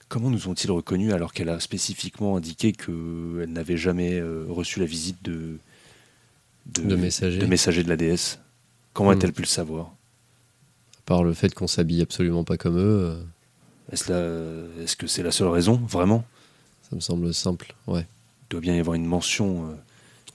[0.08, 4.86] Comment nous ont-ils reconnus alors qu'elle a spécifiquement indiqué qu'elle n'avait jamais euh, reçu la
[4.86, 5.58] visite de,
[6.66, 7.38] De messager.
[7.38, 8.38] de messager de la déesse?
[8.92, 9.14] Comment Hmm.
[9.18, 9.86] a-t-elle pu le savoir?
[9.86, 12.80] À part le fait qu'on s'habille absolument pas comme eux,
[13.10, 13.22] euh,
[13.92, 16.24] Est-ce la- est-ce que c'est la seule raison, vraiment?
[16.88, 17.74] Ça me semble simple.
[17.86, 18.06] Ouais.
[18.42, 19.70] Il doit bien y avoir une mention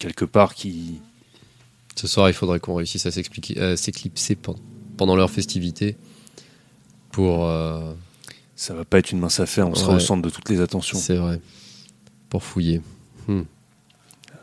[0.02, 1.00] quelque part qui...
[1.96, 4.56] Ce soir, il faudrait qu'on réussisse à s'expliquer- à s'éclipser pen-
[4.98, 5.98] pendant leur festivité
[7.12, 7.46] pour.
[7.46, 7.94] euh,
[8.56, 9.96] Ça va pas être une mince affaire, on sera Ouais.
[9.98, 10.98] au centre de toutes les attentions.
[11.00, 11.40] c'est vrai.
[12.30, 12.82] Pour fouiller.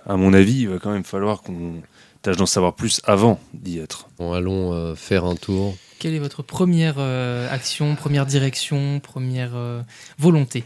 [0.06, 1.82] À mon avis, il va quand même falloir qu'on
[2.22, 4.08] tâche d'en savoir plus avant d'y être.
[4.18, 5.76] Bon, allons euh, faire un tour.
[5.98, 9.82] Quelle est votre première euh, action, première direction, première euh,
[10.18, 10.64] volonté?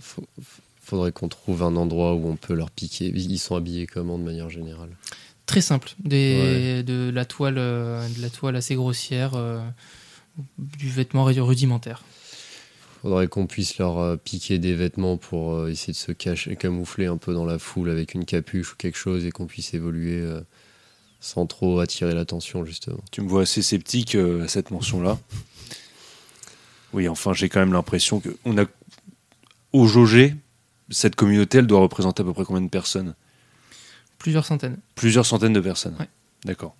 [0.00, 0.24] Faut-
[0.92, 3.06] faudrait qu'on trouve un endroit où on peut leur piquer.
[3.06, 4.90] Ils sont habillés comment de manière générale?
[5.46, 9.58] Très simple, des, de la toile, euh, de la toile assez grossière, euh,
[10.58, 12.04] du vêtement rudimentaire.
[13.00, 17.06] Faudrait qu'on puisse leur euh, piquer des vêtements pour euh, essayer de se cacher, camoufler
[17.06, 20.20] un peu dans la foule avec une capuche ou quelque chose et qu'on puisse évoluer
[20.20, 20.42] euh,
[21.20, 23.00] sans trop attirer l'attention justement.
[23.10, 25.18] Tu me vois assez sceptique euh, à cette mention-là.
[26.92, 28.66] Oui, enfin, j'ai quand même l'impression que on a
[29.72, 30.34] au jaugé,
[30.90, 33.14] cette communauté, elle doit représenter à peu près combien de personnes?
[34.18, 34.78] Plusieurs centaines.
[34.94, 35.96] Plusieurs centaines de personnes.
[35.98, 36.08] Ouais.
[36.44, 36.76] D'accord.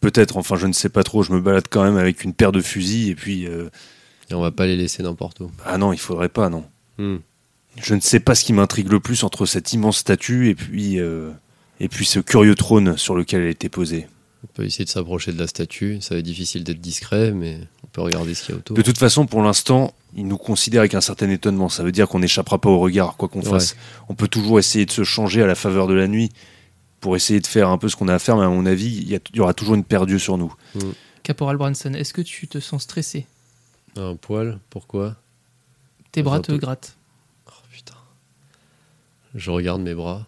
[0.00, 1.22] Peut-être, enfin, je ne sais pas trop.
[1.22, 3.46] Je me balade quand même avec une paire de fusils et puis.
[3.46, 3.68] euh,
[4.30, 5.50] Et on va pas les laisser n'importe où.
[5.64, 6.64] ah non, il faudrait pas, non.
[6.98, 7.16] Hmm.
[7.80, 10.98] Je ne sais pas ce qui m'intrigue le plus entre cette immense statue et puis,
[11.00, 11.30] euh,
[11.80, 14.06] et puis ce curieux trône sur lequel elle était posée.
[14.44, 15.98] On peut essayer de s'approcher de la statue.
[16.00, 18.76] Ça va être difficile d'être discret, mais on peut regarder ce qu'il y a autour.
[18.76, 21.68] De toute façon, pour l'instant, il nous considère avec un certain étonnement.
[21.68, 23.50] Ça veut dire qu'on n'échappera pas au regard, quoi qu'on Ouais.
[23.50, 23.76] fasse.
[24.08, 26.30] On peut toujours essayer de se changer à la faveur de la nuit
[27.00, 28.96] pour essayer de faire un peu ce qu'on a à faire, mais à mon avis,
[28.96, 30.52] il y, aura toujours une paire d'yeux sur nous.
[31.22, 33.26] Caporal Branson, est-ce que tu te sens stressé?
[33.96, 35.16] Un poil Pourquoi?
[36.10, 36.96] Tes bras te grattent.
[37.46, 37.94] Oh putain.
[39.34, 40.26] Je regarde mes bras.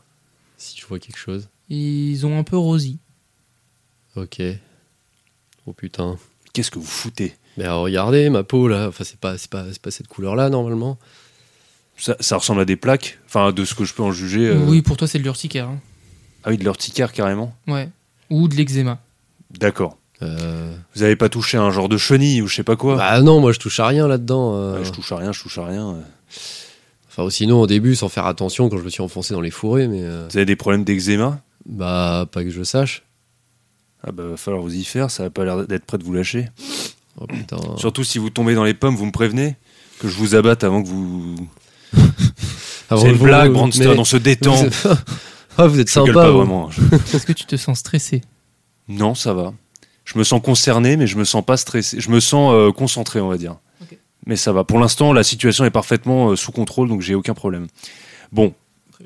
[0.59, 1.49] Si je vois quelque chose.
[1.71, 2.99] Ils ont un peu rosi.
[4.17, 4.43] Ok.
[5.67, 6.19] Oh putain.
[6.53, 7.35] Qu'est-ce que vous foutez?
[7.57, 8.89] Mais regardez ma peau là.
[8.89, 10.99] Enfin, c'est pas, c'est pas, c'est pas cette couleur là normalement.
[11.99, 14.49] ça, ça ressemble à des plaques Enfin, de ce que je peux en juger.
[14.49, 15.69] euh, Oui, pour toi, c'est de l'urticaire.
[15.69, 15.79] hein.
[16.45, 17.89] Ah oui, de l'urticaire carrément Ouais.
[18.31, 18.99] Ou de l'eczéma.
[19.59, 19.99] D'accord.
[20.23, 22.97] Euh, Vous avez pas touché à un genre de chenille ou je sais pas quoi?
[22.97, 24.55] Bah non, moi je touche à rien là-dedans.
[24.55, 24.79] euh.
[24.79, 25.91] Ouais, Je touche à rien, je touche à rien.
[25.95, 26.01] euh.
[27.09, 29.89] Enfin, sinon au début, sans faire attention, quand je me suis enfoncé dans les fourrés,
[29.89, 31.41] mais euh, Vous avez des problèmes d'eczéma?
[31.67, 33.03] Bah pas que je sache.
[34.05, 36.15] Ah bah va falloir vous y faire, ça va pas l'air d'être prêt de vous
[36.15, 36.49] lâcher.
[37.19, 37.57] Oh putain.
[37.77, 39.57] Surtout si vous tombez dans les pommes, vous me prévenez
[40.01, 41.35] que je vous abatte avant que vous...
[42.91, 44.55] Avant C'est une blague, Branston, mais- on se détend.
[44.55, 44.89] Vous êtes,
[45.59, 46.13] Ah, vous êtes Je sympa.
[46.13, 46.39] pas vous.
[46.39, 46.71] vraiment.
[46.71, 46.81] Je-
[47.17, 48.23] Est-ce que tu te sens stressé?
[48.89, 49.53] Non, ça va.
[50.05, 52.01] Je me sens concerné, mais je me sens pas stressé.
[52.01, 53.57] Je me sens euh, concentré, on va dire.
[54.27, 54.65] Mais ça va.
[54.65, 57.69] Pour l'instant, la situation est parfaitement euh, sous contrôle, donc j'ai aucun problème.
[58.33, 58.55] Bon,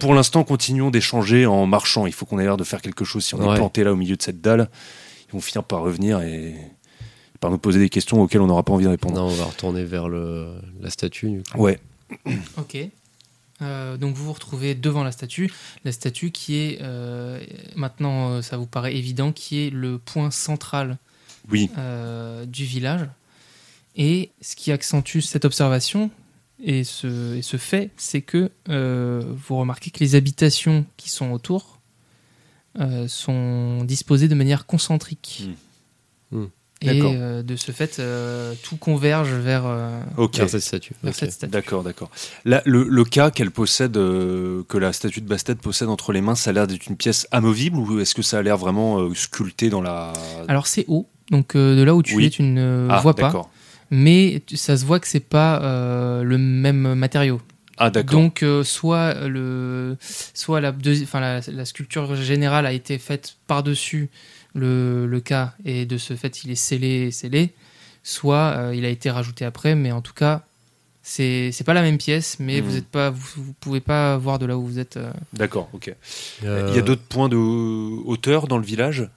[0.00, 2.06] pour l'instant, continuons d'échanger en marchant.
[2.06, 3.24] Il faut qu'on ait l'air de faire quelque chose.
[3.24, 4.70] Si on est planté là au milieu de cette dalle,
[5.28, 6.54] ils vont finir par revenir et
[7.44, 9.16] par nous poser des questions auxquelles on n'aura pas envie de répondre.
[9.16, 11.28] Non, on va retourner vers le, la statue.
[11.30, 11.58] du coup.
[11.58, 11.78] Ouais.
[12.56, 12.78] Ok.
[13.60, 15.52] Euh, donc vous vous retrouvez devant la statue,
[15.84, 17.38] la statue qui est euh,
[17.76, 20.96] maintenant, euh, ça vous paraît évident, qui est le point central
[21.50, 21.68] Oui.
[21.76, 23.06] euh, du village.
[23.94, 26.10] Et ce qui accentue cette observation
[26.62, 31.30] et ce, et ce fait, c'est que euh, vous remarquez que les habitations qui sont
[31.30, 31.78] autour
[32.80, 35.50] euh, sont disposées de manière concentrique.
[36.32, 36.46] Hmm.
[36.84, 39.98] Et euh, de ce fait, euh, tout converge vers, euh.
[40.16, 40.94] Vers cette statue.
[41.48, 42.10] D'accord, d'accord.
[42.44, 46.20] Là, le, le cas qu'elle possède, euh, que la statue de Bastet possède entre les
[46.20, 48.98] mains, ça a l'air d'être une pièce amovible ou est-ce que ça a l'air vraiment
[48.98, 50.12] euh, sculpté dans la.
[50.48, 52.26] Alors c'est haut, donc euh, de là où tu Oui.
[52.26, 53.32] es, tu ne ah, vois pas.
[53.90, 57.40] Mais ça se voit que c'est pas euh, le même matériau.
[57.76, 58.20] Ah, d'accord.
[58.20, 60.72] Donc euh, soit le, soit la,
[61.14, 64.10] la, la sculpture générale a été faite par-dessus
[64.54, 67.52] le, le cas et de ce fait il est scellé, scellé.
[68.02, 70.42] Soit euh, il a été rajouté après, mais en tout cas
[71.02, 74.38] c'est c'est pas la même pièce, mais vous êtes pas, vous, vous pouvez pas voir
[74.38, 74.96] de là où vous êtes.
[74.96, 75.94] euh, D'accord, ok.
[76.44, 79.08] Euh, Il y a d'autres points de hauteur dans le village,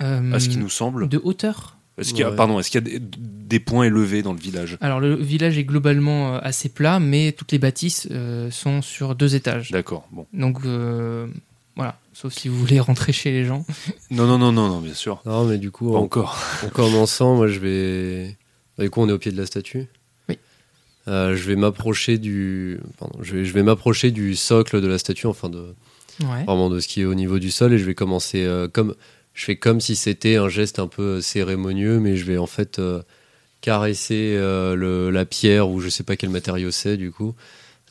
[0.00, 1.08] euh, à ce qui nous semble.
[1.08, 1.76] de hauteur?
[1.98, 2.36] Est-ce qu'il y a, Ouais.
[2.36, 4.76] pardon, est-ce qu'il y a des, des points élevés dans le village?
[4.80, 9.14] Alors le village est globalement euh, assez plat, mais toutes les bâtisses euh, sont sur
[9.14, 9.70] deux étages.
[9.70, 10.26] D'accord, bon.
[10.32, 11.28] Donc euh,
[11.76, 13.64] voilà, sauf si vous voulez rentrer chez les gens.
[14.10, 15.20] Non, non, non, non, non, bien sûr.
[15.26, 16.38] Non, mais du coup, Pas en, encore.
[16.64, 18.36] en commençant, moi, je vais.
[18.78, 19.86] Du coup, on est au pied de la statue?
[20.28, 20.38] Oui.
[21.08, 22.78] Euh, je vais m'approcher du.
[22.98, 25.74] Pardon, je vais, je vais m'approcher du socle de la statue, enfin de
[26.22, 26.44] Ouais.
[26.44, 28.94] vraiment de ce qui est au niveau du sol, et je vais commencer euh, comme.
[29.32, 32.78] Je fais comme si c'était un geste un peu cérémonieux, mais je vais en fait
[32.78, 33.02] euh,
[33.62, 37.34] caresser euh, le, la pierre ou je sais pas quel matériau c'est du coup.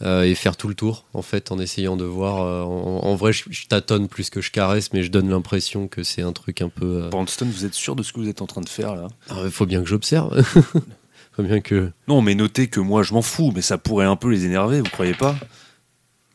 [0.04, 3.16] Euh, et faire tout le tour en fait en essayant de voir euh, en, en
[3.16, 6.34] vrai je, je tâtonne plus que je caresse mais je donne l'impression que c'est un
[6.34, 8.62] truc un peu euh, Brandstone, vous êtes sûr de ce que vous êtes en train
[8.62, 9.08] de faire là?
[9.44, 10.44] Il faut bien que j'observe.
[11.34, 11.92] faut bien que.
[12.08, 14.80] Non, mais notez que moi je m'en fous, mais ça pourrait un peu les énerver,
[14.80, 15.36] vous croyez pas?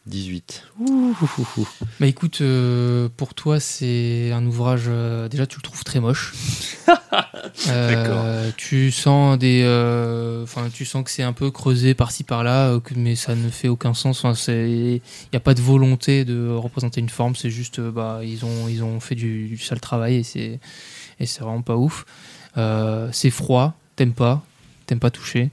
[0.09, 0.65] 18.
[2.01, 6.35] Bah écoute, euh, pour toi c'est un ouvrage, euh, déjà tu le trouves très moche.
[7.69, 8.51] Euh.
[8.57, 9.63] Tu sens des,
[10.43, 13.95] enfin tu sens que c'est un peu creusé par-ci par-là, mais ça ne fait aucun
[13.95, 14.25] sens.
[14.25, 15.01] Enfin, il
[15.33, 17.35] n'y a pas de volonté de représenter une forme.
[17.37, 20.61] C'est juste, bah ils ont, ils ont fait du, du sale travail et c'est,
[21.21, 22.05] et c'est vraiment pas ouf.
[23.13, 24.45] C'est froid, t'aimes pas,
[24.87, 25.51] t'aimes pas toucher.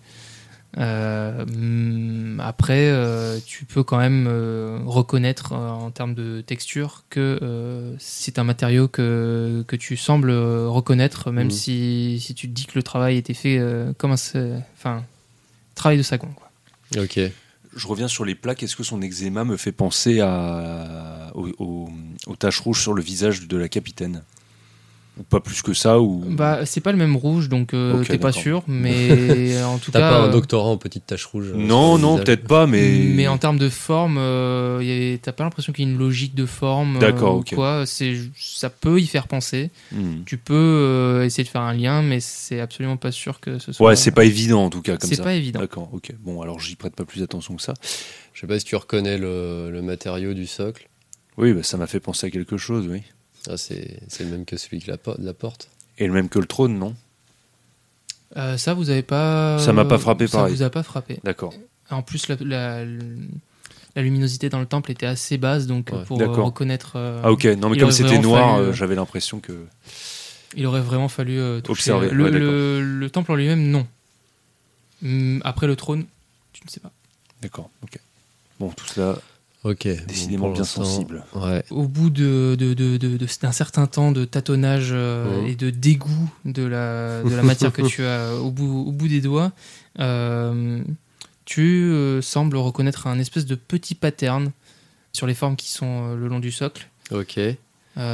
[0.77, 7.03] Euh, hum, après, euh, tu peux quand même euh, reconnaître euh, en termes de texture
[7.09, 11.51] que euh, c'est un matériau que, que tu sembles euh, reconnaître, même Mhm.
[11.51, 14.15] si, si tu te dis que le travail était fait euh, comme un.
[14.77, 15.03] Enfin,
[15.75, 16.29] travail de sagon.
[16.35, 17.03] Quoi.
[17.03, 17.19] Ok.
[17.77, 18.63] Je reviens sur les plaques.
[18.63, 21.89] Est-ce que son eczéma me fait penser à, aux, aux-
[22.27, 24.23] aux taches rouges sur le visage de la capitaine?
[25.17, 26.25] Ou pas plus que ça ou...
[26.27, 29.91] Bah, c'est pas le même rouge, donc euh, Ok, t'es pas sûr, mais en tout
[29.91, 30.09] T'as cas.
[30.09, 32.99] pas un euh, doctorat en petite tache rouge euh, Non, non, visage peut-être pas, mais...
[33.15, 35.97] Mais en termes de forme, euh, y a- t'as pas l'impression qu'il y a une
[35.97, 36.97] logique de forme.
[36.97, 37.55] euh, D'accord, ok.
[37.55, 37.85] Quoi.
[37.85, 39.69] C'est, ça peut y faire penser.
[39.93, 40.23] Hmm.
[40.25, 43.71] Tu peux euh, essayer de faire un lien, mais c'est absolument pas sûr que ce
[43.71, 43.87] soit.
[43.87, 45.23] Ouais, c'est pas évident en tout cas comme C'est ça.
[45.23, 45.61] pas évident.
[45.61, 46.11] D'accord, ok.
[46.19, 47.73] Bon, alors j'y prête pas plus attention que ça.
[48.33, 50.89] Je sais pas si tu reconnais le, le matériau du socle.
[51.37, 53.01] Oui, bah, ça m'a fait penser à quelque chose, oui.
[53.49, 55.69] Ah, c'est le même que celui de la, de la porte.
[55.97, 56.95] Et le même que le trône, non?
[58.37, 59.57] Euh, ça, vous avez pas.
[59.59, 60.53] Ça m'a pas frappé ça pareil.
[60.55, 61.19] vous a pas frappé.
[61.23, 61.53] D'accord.
[61.89, 62.83] En plus, la, la,
[63.95, 66.45] la luminosité dans le temple était assez basse, donc Ouais, pour d'accord.
[66.45, 66.93] reconnaître.
[66.95, 69.65] euh, Ah ok, non mais comme c'était noir, fallu, euh, j'avais l'impression que...
[70.57, 71.91] Il aurait vraiment fallu euh, toucher.
[71.91, 73.85] Observer, Le, ouais, le- le temple en lui-même, non.
[75.03, 76.05] Hum, Après le trône,
[76.53, 76.91] tu ne sais pas.
[77.41, 77.99] D'accord, ok.
[78.59, 79.17] Bon, tout cela,
[79.65, 79.87] Ok.
[80.07, 81.23] décidément Bon, bien sensible.
[81.33, 81.63] Ouais.
[81.71, 85.47] Au bout de, de- de- de- de- d'un certain temps de tâtonnage euh, Mhm.
[85.47, 89.07] et de dégoût de la, de la matière que tu as au bout, au bout
[89.07, 89.51] des doigts,
[89.99, 90.81] euh,
[91.45, 94.51] tu euh, sembles reconnaître un espèce de petit pattern
[95.13, 96.87] sur les formes qui sont euh, le long du socle.
[97.11, 97.37] Ok.
[97.37, 97.55] Euh,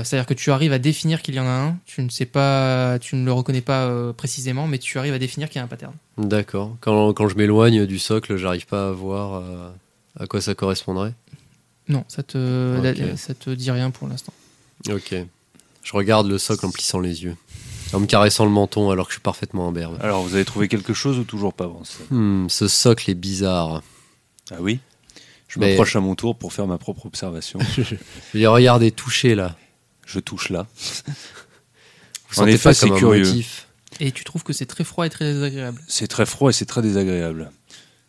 [0.04, 3.00] C'est-à-dire que tu arrives à définir qu'il y en a un, tu ne sais pas,
[3.00, 5.64] tu ne le reconnais pas euh, précisément, mais tu arrives à définir qu'il y a
[5.64, 5.94] un pattern.
[6.18, 6.76] D'accord.
[6.82, 9.70] Quand, quand je m'éloigne du socle, j'arrive pas à voir euh,
[10.20, 11.14] à quoi ça correspondrait.
[11.92, 14.34] Non, ça te, ça te dit rien pour l'instant.
[14.90, 15.14] Ok.
[15.84, 17.36] Je regarde le socle en plissant les yeux.
[17.94, 19.98] En me caressant le menton alors que je suis parfaitement imberbe.
[20.02, 23.84] Alors, vous avez trouvé quelque chose ou toujours pas Vincent Hmm, ce socle est bizarre.
[24.52, 24.80] Ah oui?
[25.50, 27.60] Je Mais- m'approche à mon tour pour faire ma propre observation.
[27.76, 27.84] Je
[28.34, 29.58] vais regarder, toucher là.
[30.06, 30.68] Je touche là.
[32.30, 33.26] Vous En effet, pas c'est curieux.
[33.26, 33.68] motif?
[34.00, 35.82] Et tu trouves que c'est très froid et très désagréable?
[35.90, 37.52] C'est très froid et c'est très désagréable.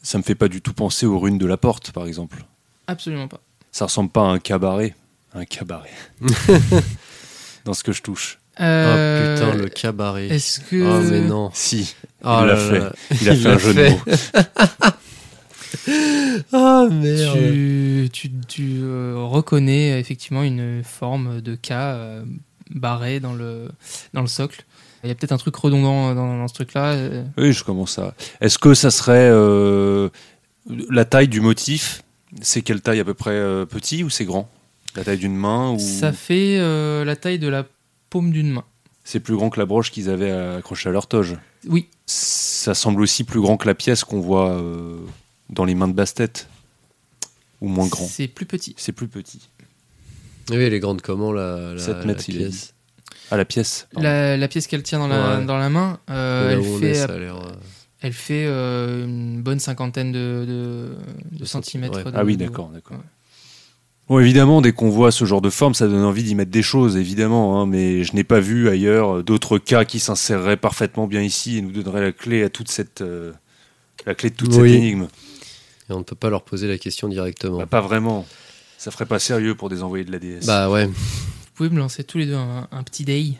[0.04, 2.44] Ça me fait pas du tout penser aux runes de la porte, par exemple.
[2.86, 3.40] Absolument pas.
[3.72, 4.94] Ça ressemble pas à un cabaret.
[5.34, 5.90] Un cabaret.
[7.64, 8.38] Dans ce que je touche.
[8.58, 10.26] Oh Euh, putain, le cabaret.
[10.28, 10.82] Est-ce que.
[10.84, 11.50] Oh mais non.
[11.54, 12.78] Si, Oh il l'a fait.
[12.80, 12.92] là.
[13.22, 13.90] Il a Il fait un jeu fait.
[13.90, 14.00] de mots.
[16.52, 17.38] Ah merde.
[17.38, 22.24] Tu, tu, tu, euh, reconnais effectivement une forme de cas euh,
[22.70, 23.68] barré dans le,
[24.12, 24.64] dans le socle.
[25.02, 26.92] Il y a peut-être un truc redondant dans, dans ce truc-là.
[26.92, 28.14] euh, Oui, je commence à.
[28.40, 30.10] Est-ce que ça serait euh,
[30.90, 32.02] la taille du motif
[32.40, 34.48] C'est quelle taille à peu près euh, petit ou c'est grand?
[34.96, 37.64] La taille d'une main ou Ça fait euh, la taille de la
[38.10, 38.64] paume d'une main.
[39.04, 41.36] c'est plus grand que la broche qu'ils avaient accrochée à leur toge?
[41.68, 44.98] Oui, Ça semble aussi plus grand que la pièce qu'on voit euh,
[45.50, 46.46] dans les mains de Bastet
[47.60, 48.06] ou moins grand.
[48.06, 48.74] c'est plus petit.
[48.78, 49.48] C'est plus petit.
[50.50, 52.74] Oui, elle est grande comment la, la, 7 mètres, la pièce?
[53.30, 53.88] Ah la pièce.
[53.94, 55.44] La, la pièce qu'elle tient dans la, Ouais.
[55.44, 57.36] dans la main, euh, elle, fait, ça a l'air,
[58.02, 60.96] elle fait euh, une bonne cinquantaine de,
[61.30, 62.02] de, centimètres.
[62.12, 62.96] Ah oui, d'accord, d'accord.
[62.96, 63.02] Ouais.
[64.08, 66.62] Bon, évidemment, dès qu'on voit ce genre de forme, ça donne envie d'y mettre des
[66.62, 71.06] choses, évidemment, hein, mais je n'ai pas vu ailleurs euh, d'autres cas qui s'inséreraient parfaitement
[71.06, 73.32] bien ici et nous donneraient la clé à toute cette, euh,
[74.04, 74.54] la clé de toute Oui.
[74.70, 75.06] cette énigme.
[75.88, 77.58] Et on ne peut pas leur poser la question directement.
[77.58, 78.26] Bah, pas vraiment.
[78.78, 80.44] Ça ferait pas sérieux pour des envoyés de la DS.
[80.44, 80.92] Bah ouais, Vous
[81.54, 83.34] pouvez me lancer tous les deux un, un petit day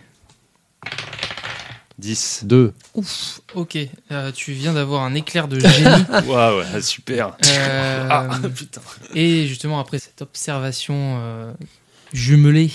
[1.99, 2.43] 10.
[2.45, 2.73] deux.
[2.95, 3.79] Ouf, ok.
[4.11, 6.05] Euh, tu viens d'avoir un éclair de génie.
[6.27, 7.37] Waouh, ouais, super.
[7.47, 8.81] Euh, Ah, putain.
[9.15, 11.53] Et justement, après cette observation euh,
[12.13, 12.71] jumelée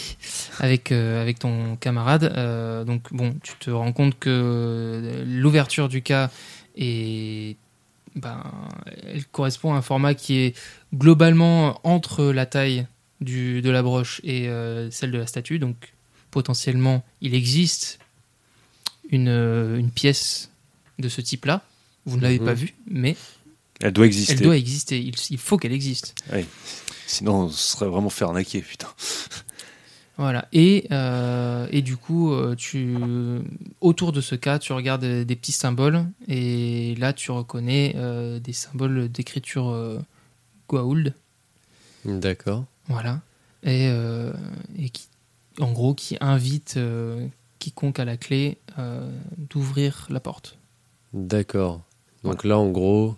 [0.59, 6.01] avec, euh, avec ton camarade, euh, donc bon, tu te rends compte que l'ouverture du
[6.01, 6.29] cas
[6.77, 7.57] est.
[8.15, 8.41] Ben,
[9.03, 10.55] elle correspond à un format qui est
[10.95, 12.87] globalement entre la taille
[13.21, 15.59] du, de la broche et euh, celle de la statue.
[15.59, 15.93] Donc,
[16.31, 17.99] potentiellement, il existe
[19.09, 20.49] une, euh, une pièce
[20.99, 21.63] de ce type-là.
[22.05, 22.45] Vous ne l'avez Mhm.
[22.45, 23.15] pas vue, mais
[23.81, 24.33] Elle doit exister.
[24.33, 24.99] elle doit exister.
[24.99, 26.15] Il, il faut qu'elle existe.
[27.05, 28.87] Sinon, ce serait vraiment faire naquer, putain.
[30.17, 30.47] Voilà.
[30.51, 32.95] Et, euh, et du coup, euh, tu,
[33.81, 38.39] autour de ce cas, tu regardes des des petits symboles et là, tu reconnais euh,
[38.39, 39.99] des symboles d'écriture euh,
[40.69, 41.13] Goa'uld.
[42.05, 42.65] D'accord.
[42.87, 43.21] Voilà.
[43.63, 44.33] Et, euh,
[44.79, 45.07] et qui,
[45.59, 47.27] en gros, qui invite euh,
[47.59, 50.57] quiconque à la clé euh, d'ouvrir la porte.
[51.13, 51.81] D'accord.
[52.23, 53.15] Donc là, en gros,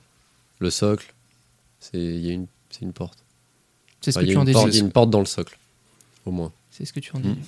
[0.60, 1.14] le socle,
[1.80, 1.98] c'est
[2.30, 2.48] a une,
[2.82, 3.20] une porte.
[4.02, 4.62] C'est ce Enfin, que tu a en déduis.
[4.68, 5.58] il y a une porte dans le socle,
[6.26, 6.52] au moins.
[6.72, 7.24] C'est ce que tu en Mm.
[7.24, 7.44] déduis.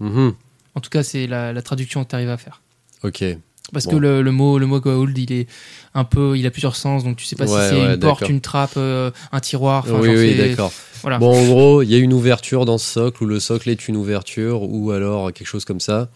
[0.00, 0.34] Mhm.
[0.74, 2.60] En tout cas, c'est la, la traduction que tu arrives à faire.
[3.02, 3.24] Ok.
[3.72, 3.92] Parce Bon.
[3.92, 4.80] que le, le mot le mot
[5.16, 5.46] il est
[5.94, 8.00] un peu, il a plusieurs sens, donc tu sais pas Ouais, si c'est ouais, une
[8.00, 9.84] porte, une trappe, euh, un tiroir.
[9.86, 10.72] oui, genre, oui, d'accord.
[11.00, 11.18] Voilà.
[11.18, 13.88] Bon, en gros, il y a une ouverture dans ce socle, ou le socle est
[13.88, 16.10] une ouverture, ou alors quelque chose comme ça.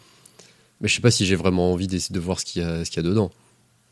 [0.80, 2.84] Mais je sais pas si j'ai vraiment envie d'essayer de voir ce qu'il y a,
[2.84, 3.30] ce qu'il y a dedans.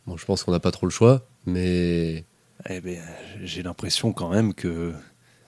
[0.07, 2.25] Bon, je pense qu'on n'a pas trop le choix, mais
[2.71, 3.01] Eh ben,
[3.43, 4.93] j'ai l'impression quand même que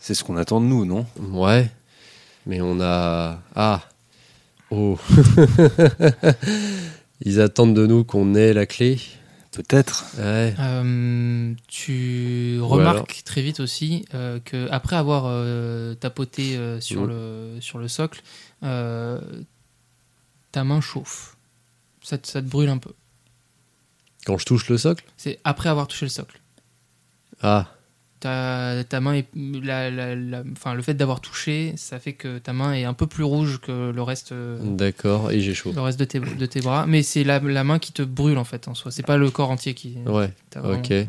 [0.00, 1.06] c'est ce qu'on attend de nous, non?
[1.18, 1.70] Ouais.
[2.46, 3.82] Mais on a ah
[4.70, 4.98] oh.
[7.24, 8.98] Ils attendent de nous qu'on ait la clé.
[9.52, 10.04] Peut-être.
[10.18, 10.54] Ouais.
[10.60, 17.08] Euh, tu remarques très vite aussi euh, que après avoir euh, tapoté euh, sur, Mhm.
[17.08, 18.22] le, sur le socle,
[18.62, 19.18] euh,
[20.52, 21.36] ta main chauffe.
[22.02, 22.92] Ça, te- ça te brûle un peu.
[24.26, 25.04] Quand je touche le socle?
[25.16, 26.40] C'est après avoir touché le socle.
[27.42, 27.68] Ah.
[28.20, 32.38] Ta, ta main est, la, la- la- enfin, le fait d'avoir touché, ça fait que
[32.38, 35.30] ta main est un peu plus rouge que le reste, euh, D'accord.
[35.30, 35.72] Et j'ai chaud.
[35.72, 36.84] le reste de, tes, de tes bras.
[36.86, 38.90] Mais c'est la, la main qui te brûle en fait en soi.
[38.90, 39.98] C'est pas le corps entier qui.
[40.06, 40.32] Ouais.
[40.56, 40.88] vraiment- ok.
[40.90, 41.06] Ouais.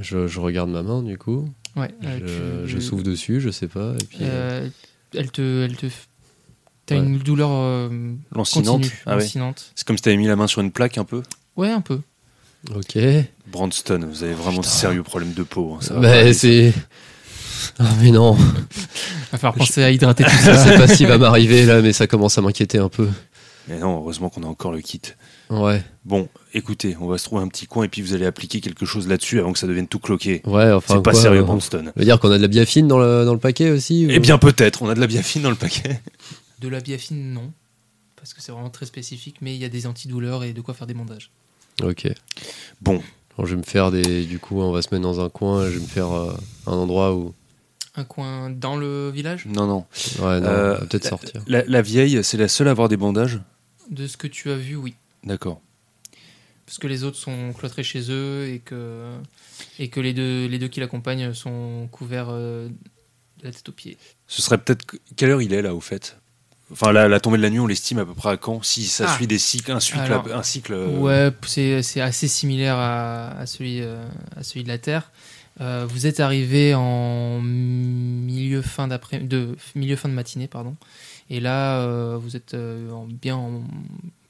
[0.00, 1.52] Je, je regarde ma main du coup.
[1.74, 2.20] Ouais, euh,
[2.64, 3.94] je, tu- je souffle dessus, je sais pas.
[4.00, 4.18] Et puis.
[4.22, 4.68] Euh,
[5.14, 5.86] elle te, elle te,
[6.88, 7.02] t'as Ouais.
[7.06, 7.88] une douleur euh,
[8.34, 8.82] Lancinante.
[8.82, 9.22] continue, Ah ouais.
[9.22, 9.72] lancinante.
[9.74, 11.22] C'est comme si t'avais mis la main sur une plaque un peu.
[11.56, 12.00] Ouais, un peu.
[12.74, 12.98] Ok.
[13.52, 15.74] Branston, vous avez vraiment de sérieux problèmes de peau.
[15.74, 16.72] hein, ça va Bah, c'est.
[17.78, 18.32] Ah, mais non.
[19.32, 20.56] Va falloir penser à hydrater tout Je ça.
[20.64, 23.08] sais pas qui va m'arriver là, mais ça commence à m'inquiéter un peu.
[23.68, 25.00] Mais non, heureusement qu'on a encore le kit.
[25.50, 25.82] Ouais.
[26.04, 28.86] Bon, écoutez, on va se trouver un petit coin et puis vous allez appliquer quelque
[28.86, 30.40] chose là-dessus avant que ça devienne tout cloqué.
[30.46, 30.94] Ouais, enfin.
[30.96, 31.84] C'est pas quoi, sérieux, euh, Branston.
[31.86, 34.10] Ça veut dire qu'on a de la biafine dans le, dans le paquet aussi ou-
[34.10, 36.00] Eh bien, peut-être, on a de la biafine dans le paquet.
[36.60, 37.52] De la biafine, non.
[38.16, 40.74] Parce que c'est vraiment très spécifique, mais il y a des antidouleurs et de quoi
[40.74, 41.30] faire des bandages.
[41.82, 42.08] Ok.
[42.80, 43.00] Bon,
[43.36, 44.24] Alors, je vais me faire des.
[44.24, 46.34] Du coup, on va se mettre dans un coin, je vais me faire euh,
[46.66, 47.32] un endroit où.
[47.94, 49.46] Un coin dans le village?
[49.46, 49.86] Non, non.
[50.18, 51.42] Ouais, non, Euh, on va peut-être sortir.
[51.46, 53.40] La, la vieille, c'est la seule à avoir des bandages?
[53.90, 54.94] De ce que tu as vu, oui.
[55.24, 55.60] D'accord.
[56.66, 59.14] Parce que les autres sont cloîtrés chez eux et que,
[59.78, 63.72] et que les, deux, les deux qui l'accompagnent sont couverts euh, de la tête aux
[63.72, 63.96] pieds.
[64.26, 64.84] Ce serait peut-être.
[64.84, 66.18] que- Quelle heure il est là, au fait?
[66.70, 68.62] Enfin, la, la tombée de la nuit, on l'estime à peu près à quand?
[68.62, 69.16] Si ça Ah.
[69.16, 69.98] suit des cycles, un cycle.
[70.00, 74.06] Alors, un cycle euh, Ouais, c'est c'est assez similaire à, à celui, euh,
[74.36, 75.10] à celui de la Terre.
[75.60, 80.76] Euh, vous êtes arrivé en milieu fin, d'après, de, milieu fin de matinée, pardon.
[81.30, 83.62] Et là, euh, vous êtes euh, en- bien en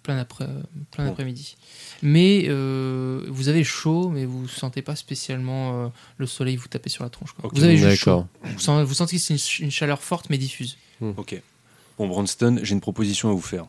[0.02, 0.46] plein, après,
[0.90, 1.10] plein Bon.
[1.12, 1.56] après-midi.
[2.02, 6.88] Mais euh, vous avez chaud, mais vous sentez pas spécialement euh, le soleil vous taper
[6.88, 7.32] sur la tronche.
[7.32, 7.50] quoi.
[7.52, 8.24] Vous avez juste chaud.
[8.44, 10.78] Vous sentez, vous sentez que c'est une, ch- une chaleur forte mais diffuse.
[11.02, 11.40] Ok.
[11.98, 13.66] Bon, Branston, j'ai une proposition à vous faire.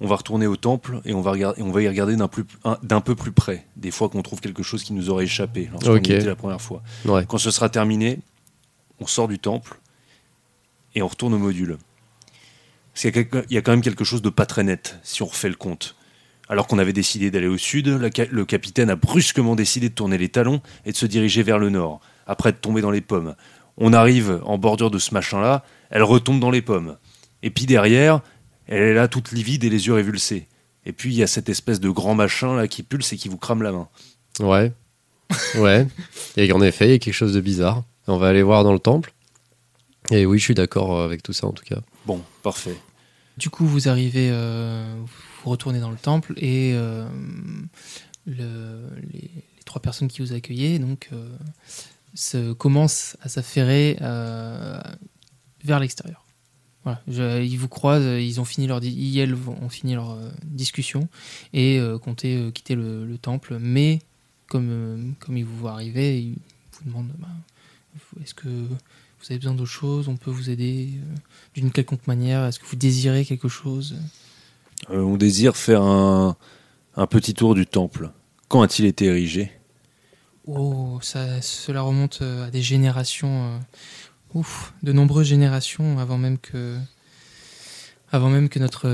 [0.00, 2.44] on va retourner au temple et on va, regarder, on va y regarder d'un, plus,
[2.64, 5.68] un- d'un peu plus près, des fois qu'on trouve quelque chose qui nous aurait échappé
[5.72, 6.08] lorsqu'on Ok.
[6.08, 6.82] y était la première fois.
[7.06, 7.24] Ouais.
[7.26, 8.18] Quand ce sera terminé,
[9.00, 9.78] on sort du temple
[10.96, 11.78] et on retourne au module.
[12.92, 14.64] Parce qu'il y a, quelque- il y a quand même quelque chose de pas très
[14.64, 15.94] net, si on refait le compte.
[16.48, 20.18] Alors qu'on avait décidé d'aller au sud, la le capitaine a brusquement décidé de tourner
[20.18, 23.36] les talons et de se diriger vers le nord, après être tombé dans les pommes.
[23.78, 26.96] On arrive en bordure de ce machin-là, elle retombe dans les pommes.
[27.44, 28.20] Et puis derrière,
[28.66, 30.48] elle est là toute livide et les yeux révulsés.
[30.86, 33.28] Et puis il y a cette espèce de grand machin là qui pulse et qui
[33.28, 33.88] vous crame la main.
[34.40, 34.72] Ouais.
[35.56, 35.86] Ouais.
[36.36, 37.84] Et en effet, il y a quelque chose de bizarre.
[38.06, 39.12] On va aller voir dans le temple.
[40.10, 41.78] Et oui, je suis d'accord avec tout ça en tout cas.
[42.06, 42.76] Bon, parfait.
[43.38, 44.94] Du coup, vous arrivez, euh,
[45.42, 47.06] vous retournez dans le temple et euh,
[48.26, 49.30] le- les, les
[49.64, 51.28] trois personnes qui vous accueillaient donc euh,
[52.14, 54.80] se commencent à s'affairer euh,
[55.64, 56.23] vers l'extérieur.
[56.84, 61.08] Voilà, Je- ils vous croisent, ils ont fini leur, ils, ont fini leur euh, discussion
[61.52, 64.00] et euh, comptaient euh, quitter le, le temple, mais
[64.48, 66.36] comme euh, comme ils vous voient arriver, ils
[66.72, 67.28] vous demandent bah,
[68.22, 70.08] est-ce que vous avez besoin d'autre chose?
[70.08, 71.14] On peut vous aider euh,
[71.54, 72.44] d'une quelconque manière?
[72.44, 73.96] Est-ce que vous désirez quelque chose?
[74.90, 76.36] Euh, on désire faire un,
[76.96, 78.10] un petit tour du temple.
[78.48, 79.50] Quand a-t-il été érigé?
[80.46, 83.58] Oh, ça, cela remonte euh, à des générations, euh,
[84.34, 86.76] ouf, de nombreuses générations avant même que,
[88.12, 88.88] avant même que notre,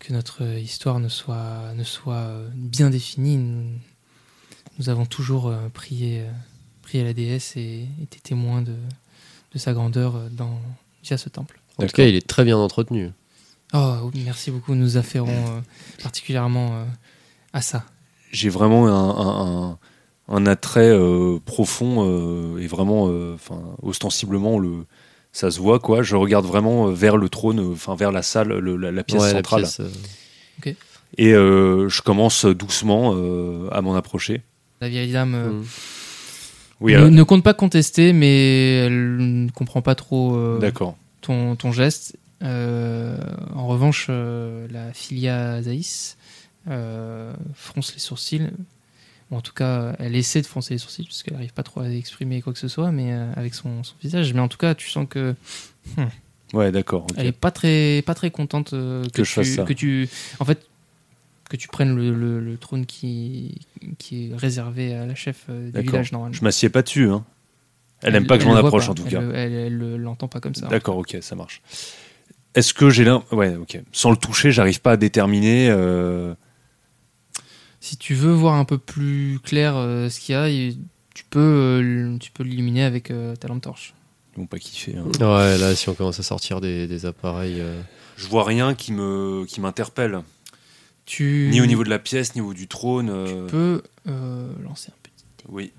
[0.00, 3.36] que notre histoire ne soit, ne soit euh, bien définie.
[3.38, 3.64] Nous,
[4.78, 6.30] nous avons toujours euh, prié, euh,
[6.82, 8.74] prié la déesse et été témoins de,
[9.52, 10.60] de sa grandeur dans,
[11.02, 11.60] via ce temple.
[11.78, 13.10] En tout cas, il est très bien entretenu.
[13.72, 14.74] Oh, merci beaucoup.
[14.74, 15.60] Nous afférons euh,
[16.02, 16.84] particulièrement euh,
[17.52, 17.84] à ça.
[18.30, 19.78] J'ai vraiment un, un- un-
[20.28, 24.84] un attrait euh, profond euh, et vraiment, euh, enfin, ostensiblement, le,
[25.32, 26.02] ça se voit quoi.
[26.02, 29.28] Je regarde vraiment vers le trône, enfin vers la salle, le- la, la pièce Ouais,
[29.32, 29.80] la centrale, pièce,
[31.18, 33.12] et je commence doucement
[33.70, 34.42] à m'en approcher.
[34.80, 35.64] La vieille dame euh, mm.
[36.80, 40.58] Oui, ne, compte pas contester, mais elle ne comprend pas trop
[41.22, 42.16] ton, ton geste.
[42.42, 43.16] Euh,
[43.54, 46.16] en revanche, euh, la filia Zaïs
[46.68, 48.50] euh, fronce les sourcils.
[49.34, 51.88] En tout cas, elle essaie de froncer les sourcils, parce qu'elle n'arrive pas trop à
[51.88, 54.32] exprimer quoi que ce soit, mais euh, avec son, son visage.
[54.34, 55.34] Mais en tout cas, tu sens que
[56.52, 57.06] Ouais, d'accord.
[57.16, 59.64] elle est pas très, pas très contente euh, que, Que je tu, fasse ça.
[59.64, 60.08] que tu,
[60.38, 60.64] en fait,
[61.50, 63.60] que tu prennes le, le- le trône qui,
[63.98, 65.90] qui est réservé à la chef euh, du D'accord.
[65.90, 66.32] village normalement.
[66.34, 67.08] Je m'assieds pas dessus.
[67.10, 67.24] Hein.
[68.02, 68.92] Elle n'aime pas que je m'en approche pas.
[68.92, 69.20] en tout Elle cas.
[69.20, 70.68] le- Elle, le- l'entend pas comme ça.
[70.68, 71.60] D'accord, ok, ça marche.
[72.54, 73.24] Est-ce que j'ai l'un.
[73.32, 73.80] Ouais, ok.
[73.92, 75.70] Sans le toucher, j'arrive pas à déterminer.
[77.84, 80.48] Si tu veux voir un peu plus clair euh, ce qu'il y a,
[81.12, 83.92] tu peux, euh, tu peux l'illuminer avec euh, ta lampe torche.
[84.34, 84.96] Ils vont pas kiffer.
[84.96, 85.04] hein.
[85.20, 87.60] Ouais, là, si on commence à sortir des, des appareils.
[87.60, 87.78] euh,
[88.16, 90.22] Je vois rien qui me qui m'interpelle.
[91.04, 93.12] Tu Ni au niveau de la pièce, ni au niveau du trône.
[93.26, 95.26] Tu peux euh, lancer un petit.
[95.50, 95.70] Oui.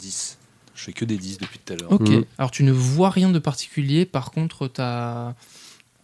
[0.00, 0.36] 10.
[0.74, 1.92] Je fais que des 10 depuis tout à l'heure.
[1.92, 2.08] Ok.
[2.08, 2.24] Mhm.
[2.38, 4.04] Alors tu ne vois rien de particulier.
[4.04, 5.36] Par contre, tu as,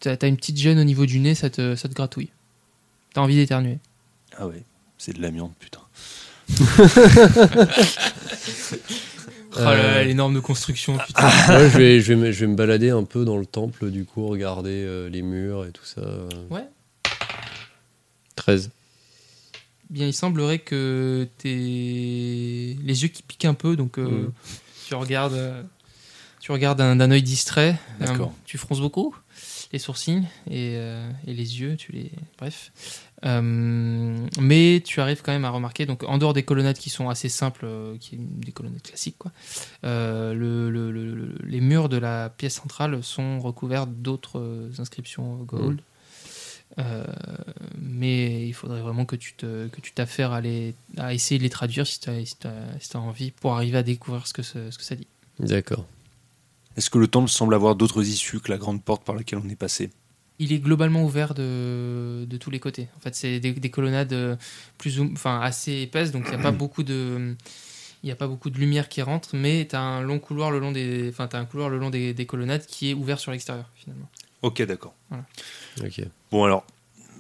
[0.05, 2.31] une petite gêne au niveau du nez, ça te, ça te gratouille.
[3.13, 3.81] T'as envie d'éternuer.
[4.41, 4.63] Ah ouais,
[4.99, 5.81] c'est de l'amiante, putain.
[9.57, 11.27] Oh là là, les normes de construction, putain.
[11.49, 13.91] ouais, je, vais, je, vais me, je vais me balader un peu dans le temple,
[13.91, 16.01] du coup, regarder euh, les murs et tout ça.
[16.03, 16.29] euh.
[16.51, 16.65] Ouais.
[18.37, 18.71] 13.
[19.91, 24.33] Bien, il semblerait que t'aies les yeux qui piquent un peu, donc euh, Mhm.
[24.87, 25.63] tu regardes, euh,
[26.41, 27.77] tu regardes d'un d'un œil distrait.
[27.99, 28.29] D'accord.
[28.29, 29.15] Euh, tu fronces beaucoup
[29.73, 32.73] les sourcils et, euh, et les yeux, tu les, bref.
[33.25, 37.09] Euh, mais tu arrives quand même à remarquer, donc en dehors des colonnades qui sont
[37.09, 39.31] assez simples, euh, qui des colonnades classiques, quoi.
[39.85, 45.37] euh, le- le- le- le- les murs de la pièce centrale sont recouverts d'autres inscriptions
[45.45, 45.81] gold.
[46.79, 47.05] Euh,
[47.81, 51.43] mais il faudrait vraiment que tu te, que tu t'affaires à, les, à essayer de
[51.43, 54.71] les traduire si tu as, si t'as envie pour arriver à découvrir ce que, ce,
[54.71, 55.07] ce que ça dit.
[55.41, 55.85] D'accord.
[56.77, 59.49] Est-ce que le temple semble avoir d'autres issues que la grande porte par laquelle on
[59.49, 59.91] est passé?
[60.39, 62.89] Il est globalement ouvert de, de tous les côtés.
[62.97, 64.37] En fait, c'est des, des colonnades euh,
[64.79, 67.35] plus ou, enfin, assez épaisses, donc il n'y a pas beaucoup de.
[68.03, 70.51] Il n'y a pas beaucoup de lumière qui rentre, mais tu as un long couloir
[70.51, 73.19] le long des, enfin, t'as un couloir le long des, des colonnades qui est ouvert
[73.21, 74.09] sur l'extérieur finalement.
[74.41, 74.95] Ok, d'accord.
[75.85, 76.01] Ok.
[76.31, 76.65] Bon alors,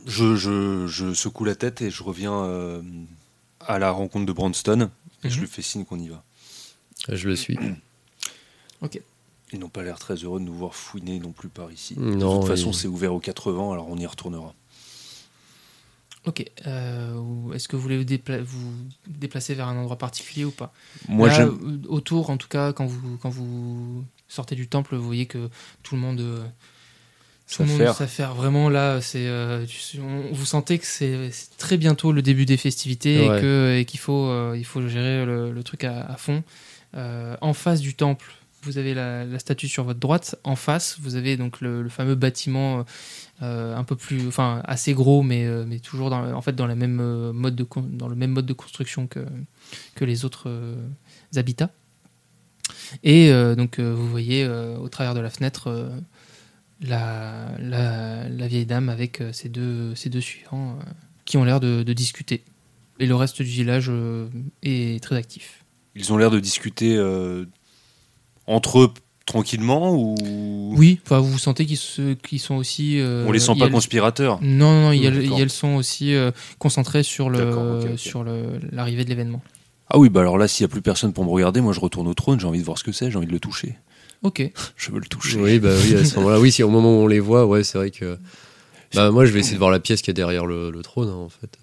[0.06, 2.80] je, je- je secoue la tête et je reviens euh,
[3.60, 4.88] à la rencontre de Bronston
[5.22, 5.40] et je Mhm.
[5.42, 6.24] lui fais signe qu'on y va.
[7.10, 7.58] Je le suis.
[9.52, 11.94] Ils n'ont pas l'air très heureux de nous voir fouiner non plus par ici.
[11.96, 14.54] de toute façon, c'est ouvert aux 80, alors on y retournera.
[16.26, 16.44] Ok.
[16.66, 18.72] euh, Est-ce que vous voulez vous, dépla- vous
[19.08, 20.72] déplacer vers un endroit particulier ou pas?
[21.08, 21.58] Moi, Là, j'aime.
[21.84, 25.48] euh, autour, en tout cas, quand vous, quand vous sortez du temple, vous voyez que
[25.82, 26.44] tout le monde euh,
[27.50, 27.94] Tout le monde s'affaire.
[27.94, 28.34] s'affaire.
[28.34, 29.64] Vraiment là, c'est, euh,
[30.32, 33.80] vous sentez que c'est très bientôt le début des festivités Ouais.
[33.80, 36.44] et qu'il faut, euh, il faut gérer le, le truc à, à fond.
[36.96, 38.30] Euh, en face du temple,
[38.62, 40.36] vous avez la, statue sur votre droite.
[40.44, 42.84] En face, vous avez donc le, fameux bâtiment
[43.42, 46.66] euh, un peu plus, enfin assez gros, mais euh, toujours dans, en fait euh, dans
[46.66, 50.50] le même mode de construction que les autres
[51.36, 51.70] habitats.
[53.02, 55.90] Et donc vous voyez au travers de la fenêtre
[56.80, 57.56] la,
[58.48, 60.78] vieille dame avec ses deux, suivants
[61.24, 62.42] qui ont l'air de, discuter.
[62.98, 63.90] Et le reste du village
[64.62, 65.64] est très actif.
[65.94, 66.96] Ils ont l'air de discuter
[68.50, 68.90] entre eux
[69.26, 70.74] tranquillement ou?
[70.76, 72.98] Oui, enfin vous sentez qu'ils se- qu'ils sont aussi.
[73.00, 75.40] euh, on les sent pas le- conspirateurs Non, non, non, il y a le- d'accord.
[75.40, 77.98] elles sont aussi euh, concentrées sur le ok, ok.
[77.98, 79.42] sur le- l'arrivée de l'événement.
[79.88, 81.80] Ah oui, bah alors là, s'il y a plus personne pour me regarder, moi je
[81.80, 83.76] retourne au trône, j'ai envie de voir ce que c'est, j'ai envie de le toucher.
[84.22, 84.42] Ok.
[84.76, 85.38] Je veux le toucher.
[85.40, 87.64] Oui, bah oui, à ce moment-là, oui, si au moment où on les voit, ouais,
[87.64, 88.18] c'est vrai que.
[88.94, 91.08] Bah, moi, je vais essayer de voir la pièce qui est derrière le, le trône,
[91.08, 91.58] hein, en fait.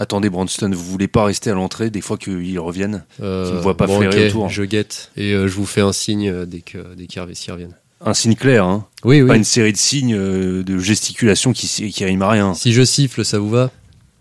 [0.00, 3.76] Attendez, Branston, vous voulez pas rester à l'entrée des fois qu'ils reviennent Euh, me voit
[3.76, 4.48] pas bon, flairer ok, autour.
[4.48, 7.76] Je guette et euh, je vous fais un signe euh, dès que dès qu'ils reviennent.
[8.02, 9.28] Un signe clair, hein Oui, oui.
[9.28, 12.54] Pas une série de signes euh, de gesticulation qui, qui riment à rien.
[12.54, 13.70] Si je siffle, ça vous va?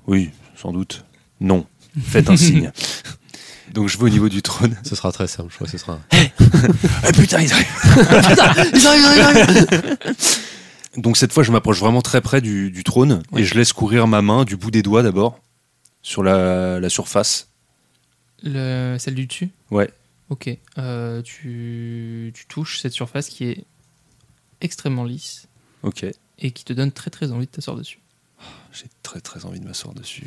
[0.05, 1.05] Oui, sans doute.
[1.39, 1.65] Non.
[2.03, 2.73] Faites un signe.
[3.73, 4.75] Donc je vais au niveau du trône.
[4.83, 5.47] Ce sera très simple.
[5.49, 5.97] Je crois que ce sera.
[6.11, 7.67] Ah putain, ils arrivent
[10.97, 13.41] Donc cette fois, je m'approche vraiment très près du, du trône Ouais.
[13.41, 15.39] et je laisse courir ma main du bout des doigts d'abord
[16.01, 17.49] sur la, la surface.
[18.43, 19.49] Le, celle du dessus?
[19.71, 19.89] Ouais.
[20.29, 20.49] Ok.
[20.77, 23.63] Euh, tu, tu touches cette surface qui est
[24.61, 25.47] extrêmement lisse
[25.83, 26.05] Ok.
[26.39, 27.99] et qui te donne très très envie de t'asseoir dessus.
[28.71, 30.23] J'ai très très envie de m'asseoir dessus.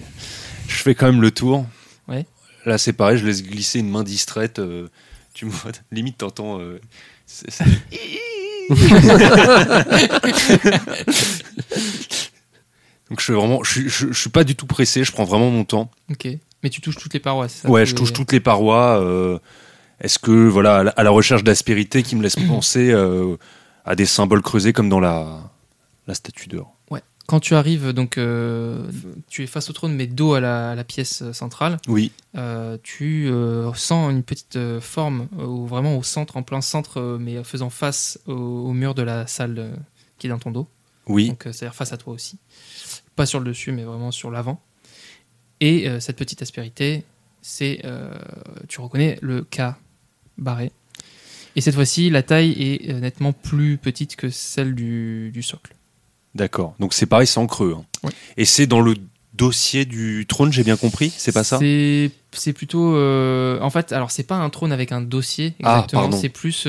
[0.69, 1.67] Je fais quand même le tour.
[2.09, 2.27] Ouais.
[2.67, 4.59] Là, c'est pareil, je laisse glisser une main distraite.
[4.59, 4.89] euh,
[5.35, 6.61] tu me vois, limite, t'entends.
[6.61, 6.81] euh,
[13.13, 13.63] Donc, je suis vraiment.
[13.63, 15.91] Je, suis- je- je suis pas du tout pressé, je prends vraiment mon temps.
[16.11, 16.27] Ok.
[16.63, 18.99] Mais tu touches toutes les parois, c'est ça ouais, je touche toutes les parois.
[19.03, 19.39] euh,
[20.01, 23.37] Est-ce que, voilà, à la, recherche d'aspérité qui me laisse penser euh,
[23.85, 25.51] à des symboles creusés comme dans la,
[26.07, 26.75] la statue d'or.
[27.29, 28.85] Quand tu arrives, donc, euh,
[29.29, 32.11] tu es face au trône, mais dos à la, à la pièce centrale, Oui,
[32.83, 33.31] tu
[33.75, 38.73] sens une petite forme, vraiment au centre, en plein centre, mais faisant face au, au
[38.73, 39.71] mur de la salle
[40.19, 40.67] qui est dans ton dos.
[41.07, 41.29] oui.
[41.29, 42.39] Donc, c'est-à-dire face à toi aussi.
[43.17, 44.61] Pas sur le dessus, mais vraiment sur l'avant.
[45.61, 47.05] Et euh, cette petite aspérité,
[47.43, 48.11] c'est, euh,
[48.69, 49.75] tu reconnais le K
[50.39, 50.73] barré.
[51.55, 55.75] Et cette fois-ci, la taille est euh, nettement plus petite que celle du, du socle.
[56.35, 56.75] D'accord.
[56.81, 57.77] Donc c'est pareil, c'est en creux.
[58.05, 58.09] hein.
[58.39, 58.95] Et c'est dans le
[59.35, 61.13] dossier du trône, j'ai bien compris?
[61.17, 61.59] C'est pas ça?
[61.59, 62.97] C'est plutôt.
[62.97, 66.13] euh, en fait, alors c'est pas un trône avec un dossier Ah, exactement.
[66.13, 66.67] c'est plus.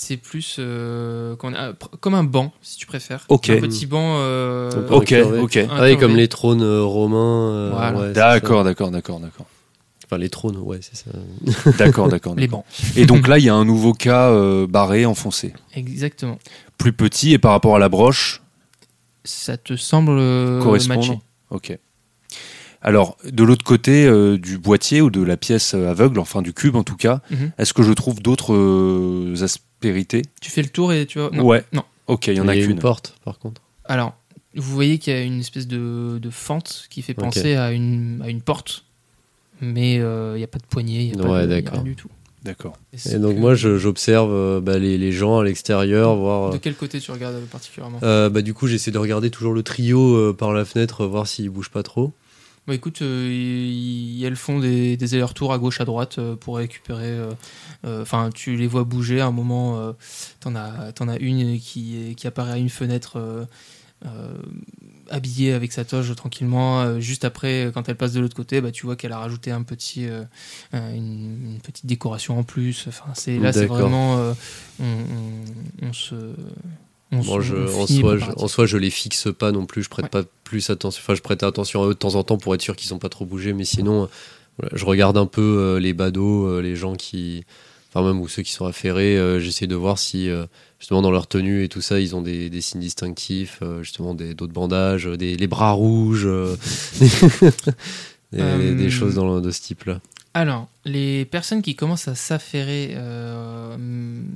[0.00, 3.26] C'est plus euh, qu'on a- pr- comme un banc, si tu préfères.
[3.28, 4.18] Un petit banc.
[4.20, 4.86] euh.
[4.90, 5.58] Ok, ok.
[5.68, 7.50] Ah comme les trônes euh, romains.
[7.50, 7.98] euh, Voilà.
[7.98, 9.46] ouais, c'est D'accord, d'accord, d'accord, d'accord.
[10.04, 11.10] Enfin, les trônes, ouais, c'est ça.
[11.78, 12.36] D'accord, d'accord.
[12.36, 12.60] Les d'accord.
[12.60, 12.96] bancs.
[12.96, 15.52] Et donc là, il y a un nouveau cas euh, barré, enfoncé.
[15.74, 16.38] Exactement.
[16.78, 18.40] Plus petit et par rapport à la broche,
[19.24, 21.00] Ça te semble correspondre?
[21.00, 21.18] matcher.
[21.50, 21.76] Ok.
[22.80, 26.76] Alors, de l'autre côté euh, du boîtier ou de la pièce aveugle, enfin du cube
[26.76, 27.50] en tout cas, Mhm.
[27.58, 29.34] est-ce que je trouve d'autres euh,
[29.82, 31.30] aspérités Tu fais le tour et tu vois.
[31.32, 31.44] Non.
[31.44, 31.64] Ouais.
[31.72, 31.82] Non.
[32.06, 32.76] Ok, il y en a Il y a qu'une.
[32.76, 33.62] une porte, par contre.
[33.84, 34.14] Alors,
[34.54, 38.20] vous voyez qu'il y a une espèce de, de fente qui fait penser à, une,
[38.24, 38.84] à une porte.
[39.60, 41.50] Mais euh, il n'y a pas de poignée, il n'y a, pas Ouais, de- il
[41.50, 41.74] y a d'accord.
[41.74, 42.08] rien du tout.
[42.44, 42.76] D'accord.
[43.10, 46.50] Et donc, moi, je- j'observe euh, bah, les, les gens à l'extérieur, voir.
[46.50, 47.98] De euh, quel côté tu regardes particulièrement?
[48.04, 51.26] euh, bah, du coup, j'essaie de regarder toujours le trio euh, par la fenêtre, voir
[51.26, 52.12] s'ils bougent pas trop.
[52.68, 56.58] Bah écoute, euh, ils- elles font des, des allers-retours à gauche à droite euh, pour
[56.58, 57.06] récupérer.
[57.10, 57.30] euh,
[57.86, 59.20] euh, Enfin, tu les vois bouger.
[59.20, 59.94] À un moment,
[60.40, 63.46] t'en as, t'en as une qui, qui apparaît à une fenêtre.
[65.10, 68.84] habillée avec sa toge tranquillement juste après quand elle passe de l'autre côté bah tu
[68.86, 70.06] vois qu'elle a rajouté un petit
[70.72, 74.34] un- une, une petite décoration en plus enfin c'est là c'est vraiment
[74.78, 76.14] on, on- on se
[77.12, 78.42] on je- en, soi, je, préparatifs.
[78.42, 79.82] en soi, je les fixe pas non plus.
[79.82, 80.10] Je prête Ouais.
[80.10, 81.00] pas plus attention.
[81.02, 82.98] Enfin, je prête attention à eux de temps en temps pour être sûr qu'ils ont
[82.98, 83.52] pas trop bougé.
[83.52, 84.08] Mais sinon,
[84.58, 87.44] voilà, je regarde un peu euh, les badauds, euh, les gens qui,
[87.90, 89.16] enfin même ou ceux qui sont affairés.
[89.16, 90.28] euh, J'essaie de voir si
[90.78, 94.34] justement dans leur tenue et tout ça, ils ont des, des signes distinctifs, justement des
[94.34, 96.28] d'autres bandages, des les bras rouges,
[98.32, 100.00] des, des choses dans, de ce type-là.
[100.34, 103.76] Alors, les personnes qui commencent à s'affairer euh,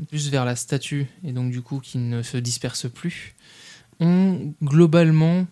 [0.09, 3.35] plus vers la statue et donc du coup qui ne se dispersent plus,
[4.01, 5.47] ont globalement,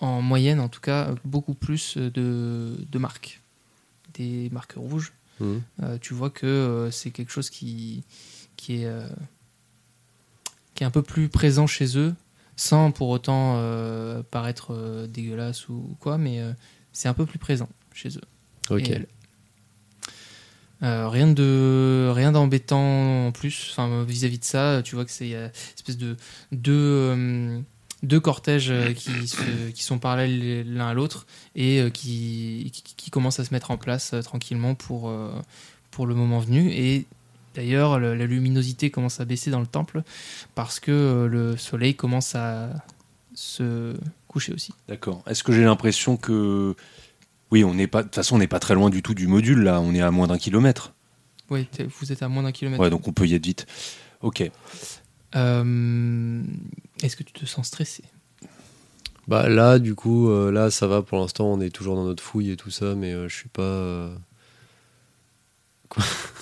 [0.00, 3.40] en moyenne en tout cas, beaucoup plus de, de marques.
[4.14, 5.12] Des marques rouges.
[5.40, 5.62] Mhm.
[5.82, 8.04] Euh, tu vois que euh, c'est quelque chose qui,
[8.56, 8.88] qui est...
[10.74, 12.14] qui est un peu plus présent chez eux,
[12.56, 13.60] sans pour autant
[14.30, 16.40] paraître dégueulasse ou quoi, mais
[16.92, 18.22] c'est un peu plus présent chez eux.
[18.70, 18.88] Ok.
[18.88, 19.06] Et elle.
[20.82, 25.30] Euh, rien de rien d'embêtant en plus enfin vis-à-vis de ça tu vois que c'est
[25.30, 26.16] une espèce de
[26.52, 27.58] deux euh,
[28.02, 29.10] deux cortèges euh, qui,
[29.72, 33.78] qui sont parallèles l'un à l'autre et qui, qui, qui commencent à se mettre en
[33.78, 35.10] place tranquillement pour
[35.90, 37.06] pour le moment venu et
[37.54, 40.02] d'ailleurs le- la luminosité commence à baisser dans le temple
[40.54, 42.68] parce que le soleil commence à
[43.34, 43.94] se
[44.28, 45.22] coucher aussi D'accord.
[45.26, 46.74] Est-ce que j'ai l'impression que.
[47.50, 48.02] Oui, on n'est pas.
[48.02, 49.80] De toute façon, on n'est pas très loin du tout du module, là.
[49.80, 50.92] On est à moins d'un kilomètre.
[51.50, 51.66] oui
[52.00, 53.66] vous êtes à moins d'un kilomètre Ouais, donc on peut y être vite.
[54.22, 54.50] Ok.
[55.36, 56.42] Euh,
[57.02, 58.02] est-ce que tu te sens stressé?
[59.28, 61.46] Bah là, du coup, euh, là, ça va pour l'instant.
[61.46, 63.62] On est toujours dans notre fouille et tout ça, mais euh, je suis pas.
[63.62, 64.14] euh,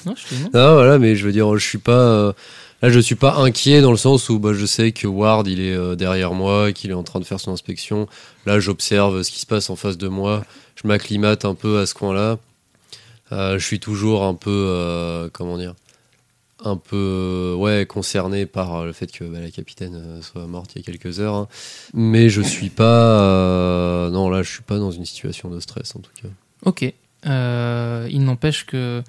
[0.07, 1.93] non je te demande Ah voilà, mais je veux dire, je suis pas.
[1.93, 2.33] euh,
[2.83, 5.61] Là, je suis pas inquiet dans le sens où bah, je sais que Ward, il
[5.61, 8.07] est euh, derrière moi, qu'il est en train de faire son inspection.
[8.45, 10.45] Là, j'observe ce qui se passe en face de moi.
[10.77, 12.39] Je m'acclimate un peu à ce coin-là.
[13.33, 15.75] Euh, je suis toujours un peu, euh, comment dire,
[16.63, 20.79] un peu, ouais, concerné par euh, le fait que bah, la capitaine soit morte il
[20.79, 21.35] y a quelques heures.
[21.35, 21.49] hein.
[21.95, 26.01] Mais je suis pas, non, là, je suis pas dans une situation de stress en
[26.01, 26.29] tout cas.
[26.65, 26.83] Ok.
[27.27, 29.03] Il n'empêche que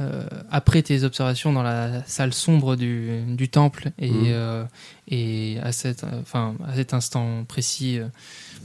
[0.00, 4.24] euh, après tes observations dans la salle sombre du, du temple et, Mhm.
[4.26, 4.64] euh,
[5.08, 8.08] et à, cet, enfin, à cet instant précis euh,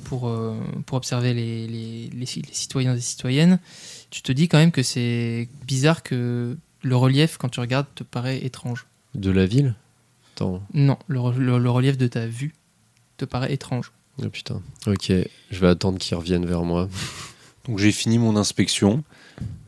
[0.05, 0.31] pour,
[0.85, 3.59] pour observer les, les, les ci- les citoyens et citoyennes,
[4.09, 8.03] tu te dis quand même que c'est bizarre que le relief, quand tu regardes, te
[8.03, 8.85] paraît étrange.
[9.15, 9.75] De la ville?
[10.35, 10.61] Attends.
[10.73, 12.55] Non, le- le relief de ta vue
[13.17, 13.91] te paraît étrange.
[14.23, 14.61] Oh putain.
[14.87, 15.11] Ok,
[15.51, 16.87] je vais attendre qu'ils reviennent vers moi.
[17.69, 19.03] Donc j'ai fini mon inspection.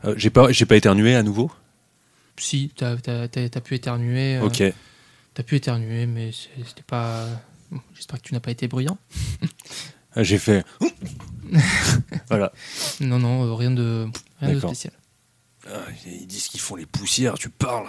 [0.04, 1.52] Euh, j'ai pas, j'ai pas éternué à nouveau?
[2.36, 2.96] Si, tu as,
[3.60, 4.38] pu éternuer.
[4.38, 4.60] euh, Ok.
[5.34, 6.32] T'as pu éternuer, mais
[6.66, 7.28] c'était pas.
[7.70, 8.98] bon, J'espère que tu n'as pas été bruyant.
[10.16, 10.64] Ah, J'ai fait.
[12.28, 12.52] voilà.
[13.00, 14.08] Non, non, euh, rien de,
[14.40, 14.92] rien de spécial.
[15.68, 17.88] Ah, ils disent qu'ils font les poussières, tu parles.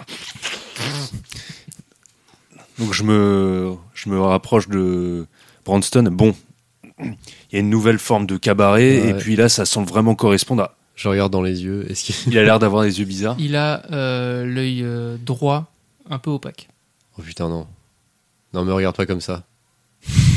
[2.78, 5.26] Donc je me, je me rapproche de
[5.64, 6.04] Branston.
[6.12, 6.36] Bon,
[7.00, 9.08] y a une nouvelle forme de cabaret, Ouais.
[9.10, 10.76] et puis là, ça semble vraiment correspondre à.
[10.96, 11.90] Je regarde dans les yeux.
[11.90, 12.14] Est-ce qu'il...
[12.32, 13.34] Il a l'air d'avoir des yeux bizarres.
[13.40, 15.72] Il a euh, l'œil euh, droit
[16.08, 16.68] un peu opaque.
[17.18, 17.66] Oh putain, non.
[18.52, 19.42] Non, me regarde pas comme ça.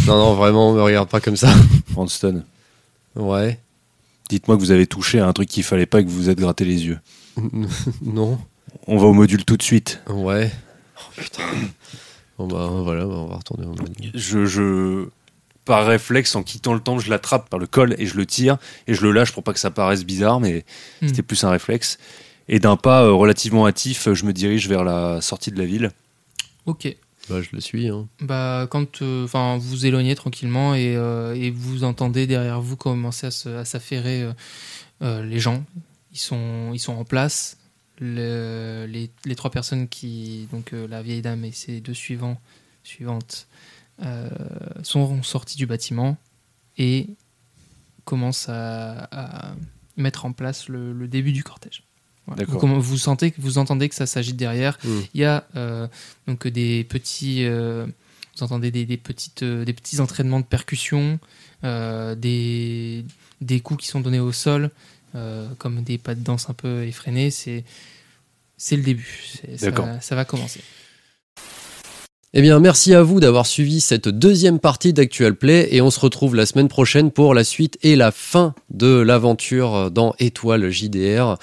[0.08, 1.54] non, non, vraiment, me regarde pas comme ça.
[1.92, 2.44] Branston,
[3.16, 3.60] Ouais.
[4.30, 6.30] dites-moi que vous avez touché à un truc qu'il fallait pas et que vous vous
[6.30, 7.00] êtes gratté les yeux.
[8.02, 8.40] non.
[8.88, 10.02] On va au module tout de suite.
[10.10, 10.52] Ouais.
[11.00, 11.44] Oh putain.
[12.40, 14.12] Bon bah voilà, bah, on va retourner au menu.
[14.16, 15.08] Je, je,
[15.68, 18.58] par réflexe, en quittant le temple, je l'attrape par le col et je le tire
[18.88, 20.66] et je le lâche pour pas que ça paraisse bizarre, mais
[21.02, 21.08] Hmm.
[21.10, 22.00] c'était plus un réflexe.
[22.50, 25.92] Et d'un pas euh, relativement hâtif, je me dirige vers la sortie de la ville.
[26.66, 26.96] Ok.
[27.30, 28.08] Bah je le suis, hein.
[28.22, 32.78] Bah, quand euh, enfin vous vous éloignez tranquillement et, euh, et vous entendez derrière vous
[32.78, 34.32] commencer à s'affairer euh,
[35.02, 35.62] euh, les gens.
[36.14, 37.58] Ils sont, ils sont en place.
[38.00, 40.48] Le- les, les trois personnes qui.
[40.54, 42.40] Donc euh, la vieille dame et ses deux suivants,
[42.84, 43.48] suivantes
[44.02, 44.30] euh,
[44.84, 46.18] sont sortis du bâtiment
[46.78, 47.08] et
[48.06, 49.56] commencent à, à
[49.98, 51.84] mettre en place le, le début du cortège.
[52.28, 52.44] Voilà.
[52.46, 54.78] Vous, sentez, vous entendez que ça s'agite derrière.
[54.84, 54.90] Mm.
[55.14, 55.88] Il y a euh,
[56.28, 57.88] donc des petits, euh,
[58.36, 61.20] vous entendez des, des petites, euh, des petits entraînements de percussion,
[61.64, 63.06] des,
[63.42, 64.70] des coups qui sont donnés au sol,
[65.58, 67.32] comme des pas de danse un peu effrénés.
[67.32, 67.64] C'est,
[68.58, 69.32] c'est le début.
[69.58, 70.62] Ça va commencer.
[72.34, 76.00] Eh bien, merci à vous d'avoir suivi cette deuxième partie d'Actual Play et on se
[76.00, 81.38] retrouve la semaine prochaine pour la suite et la fin de l'aventure dans Étoile JDR.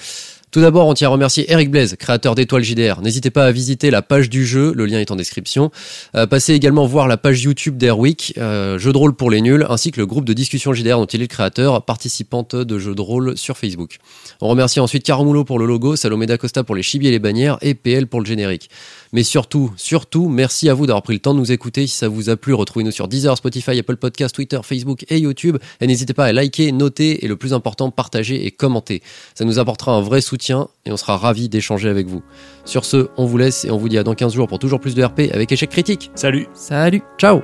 [0.55, 3.01] Tout d'abord, on tient à remercier Eric Blaise, créateur d'Étoile JDR.
[3.01, 5.69] N'hésitez pas à visiter la page du jeu, le lien est en description.
[6.15, 9.65] Euh, passez également voir la page YouTube d'Airwick, euh, jeu de rôle pour les nuls,
[9.69, 12.95] ainsi que le groupe de discussion JDR dont il est le créateur, participante de jeux
[12.95, 13.97] de rôle sur Facebook.
[14.39, 17.57] On remercie ensuite Caramulo pour le logo, Salomé D'Acosta pour les chibis et les bannières
[17.61, 18.69] et PL pour le générique.
[19.15, 21.87] Mais surtout, surtout, merci à vous d'avoir pris le temps de nous écouter.
[21.87, 25.55] Si ça vous a plu, retrouvez-nous sur Deezer, Spotify, Apple Podcast, Twitter, Facebook et YouTube.
[25.79, 29.01] Et n'hésitez pas à liker, noter et le plus important, partager et commenter.
[29.33, 32.23] Ça nous apportera un vrai soutien et on sera ravis d'échanger avec vous.
[32.65, 34.81] Sur ce, on vous laisse et on vous dit à dans 15 jours pour toujours
[34.81, 36.11] plus de RP avec échec critique.
[36.15, 37.39] Salut Salut Ciao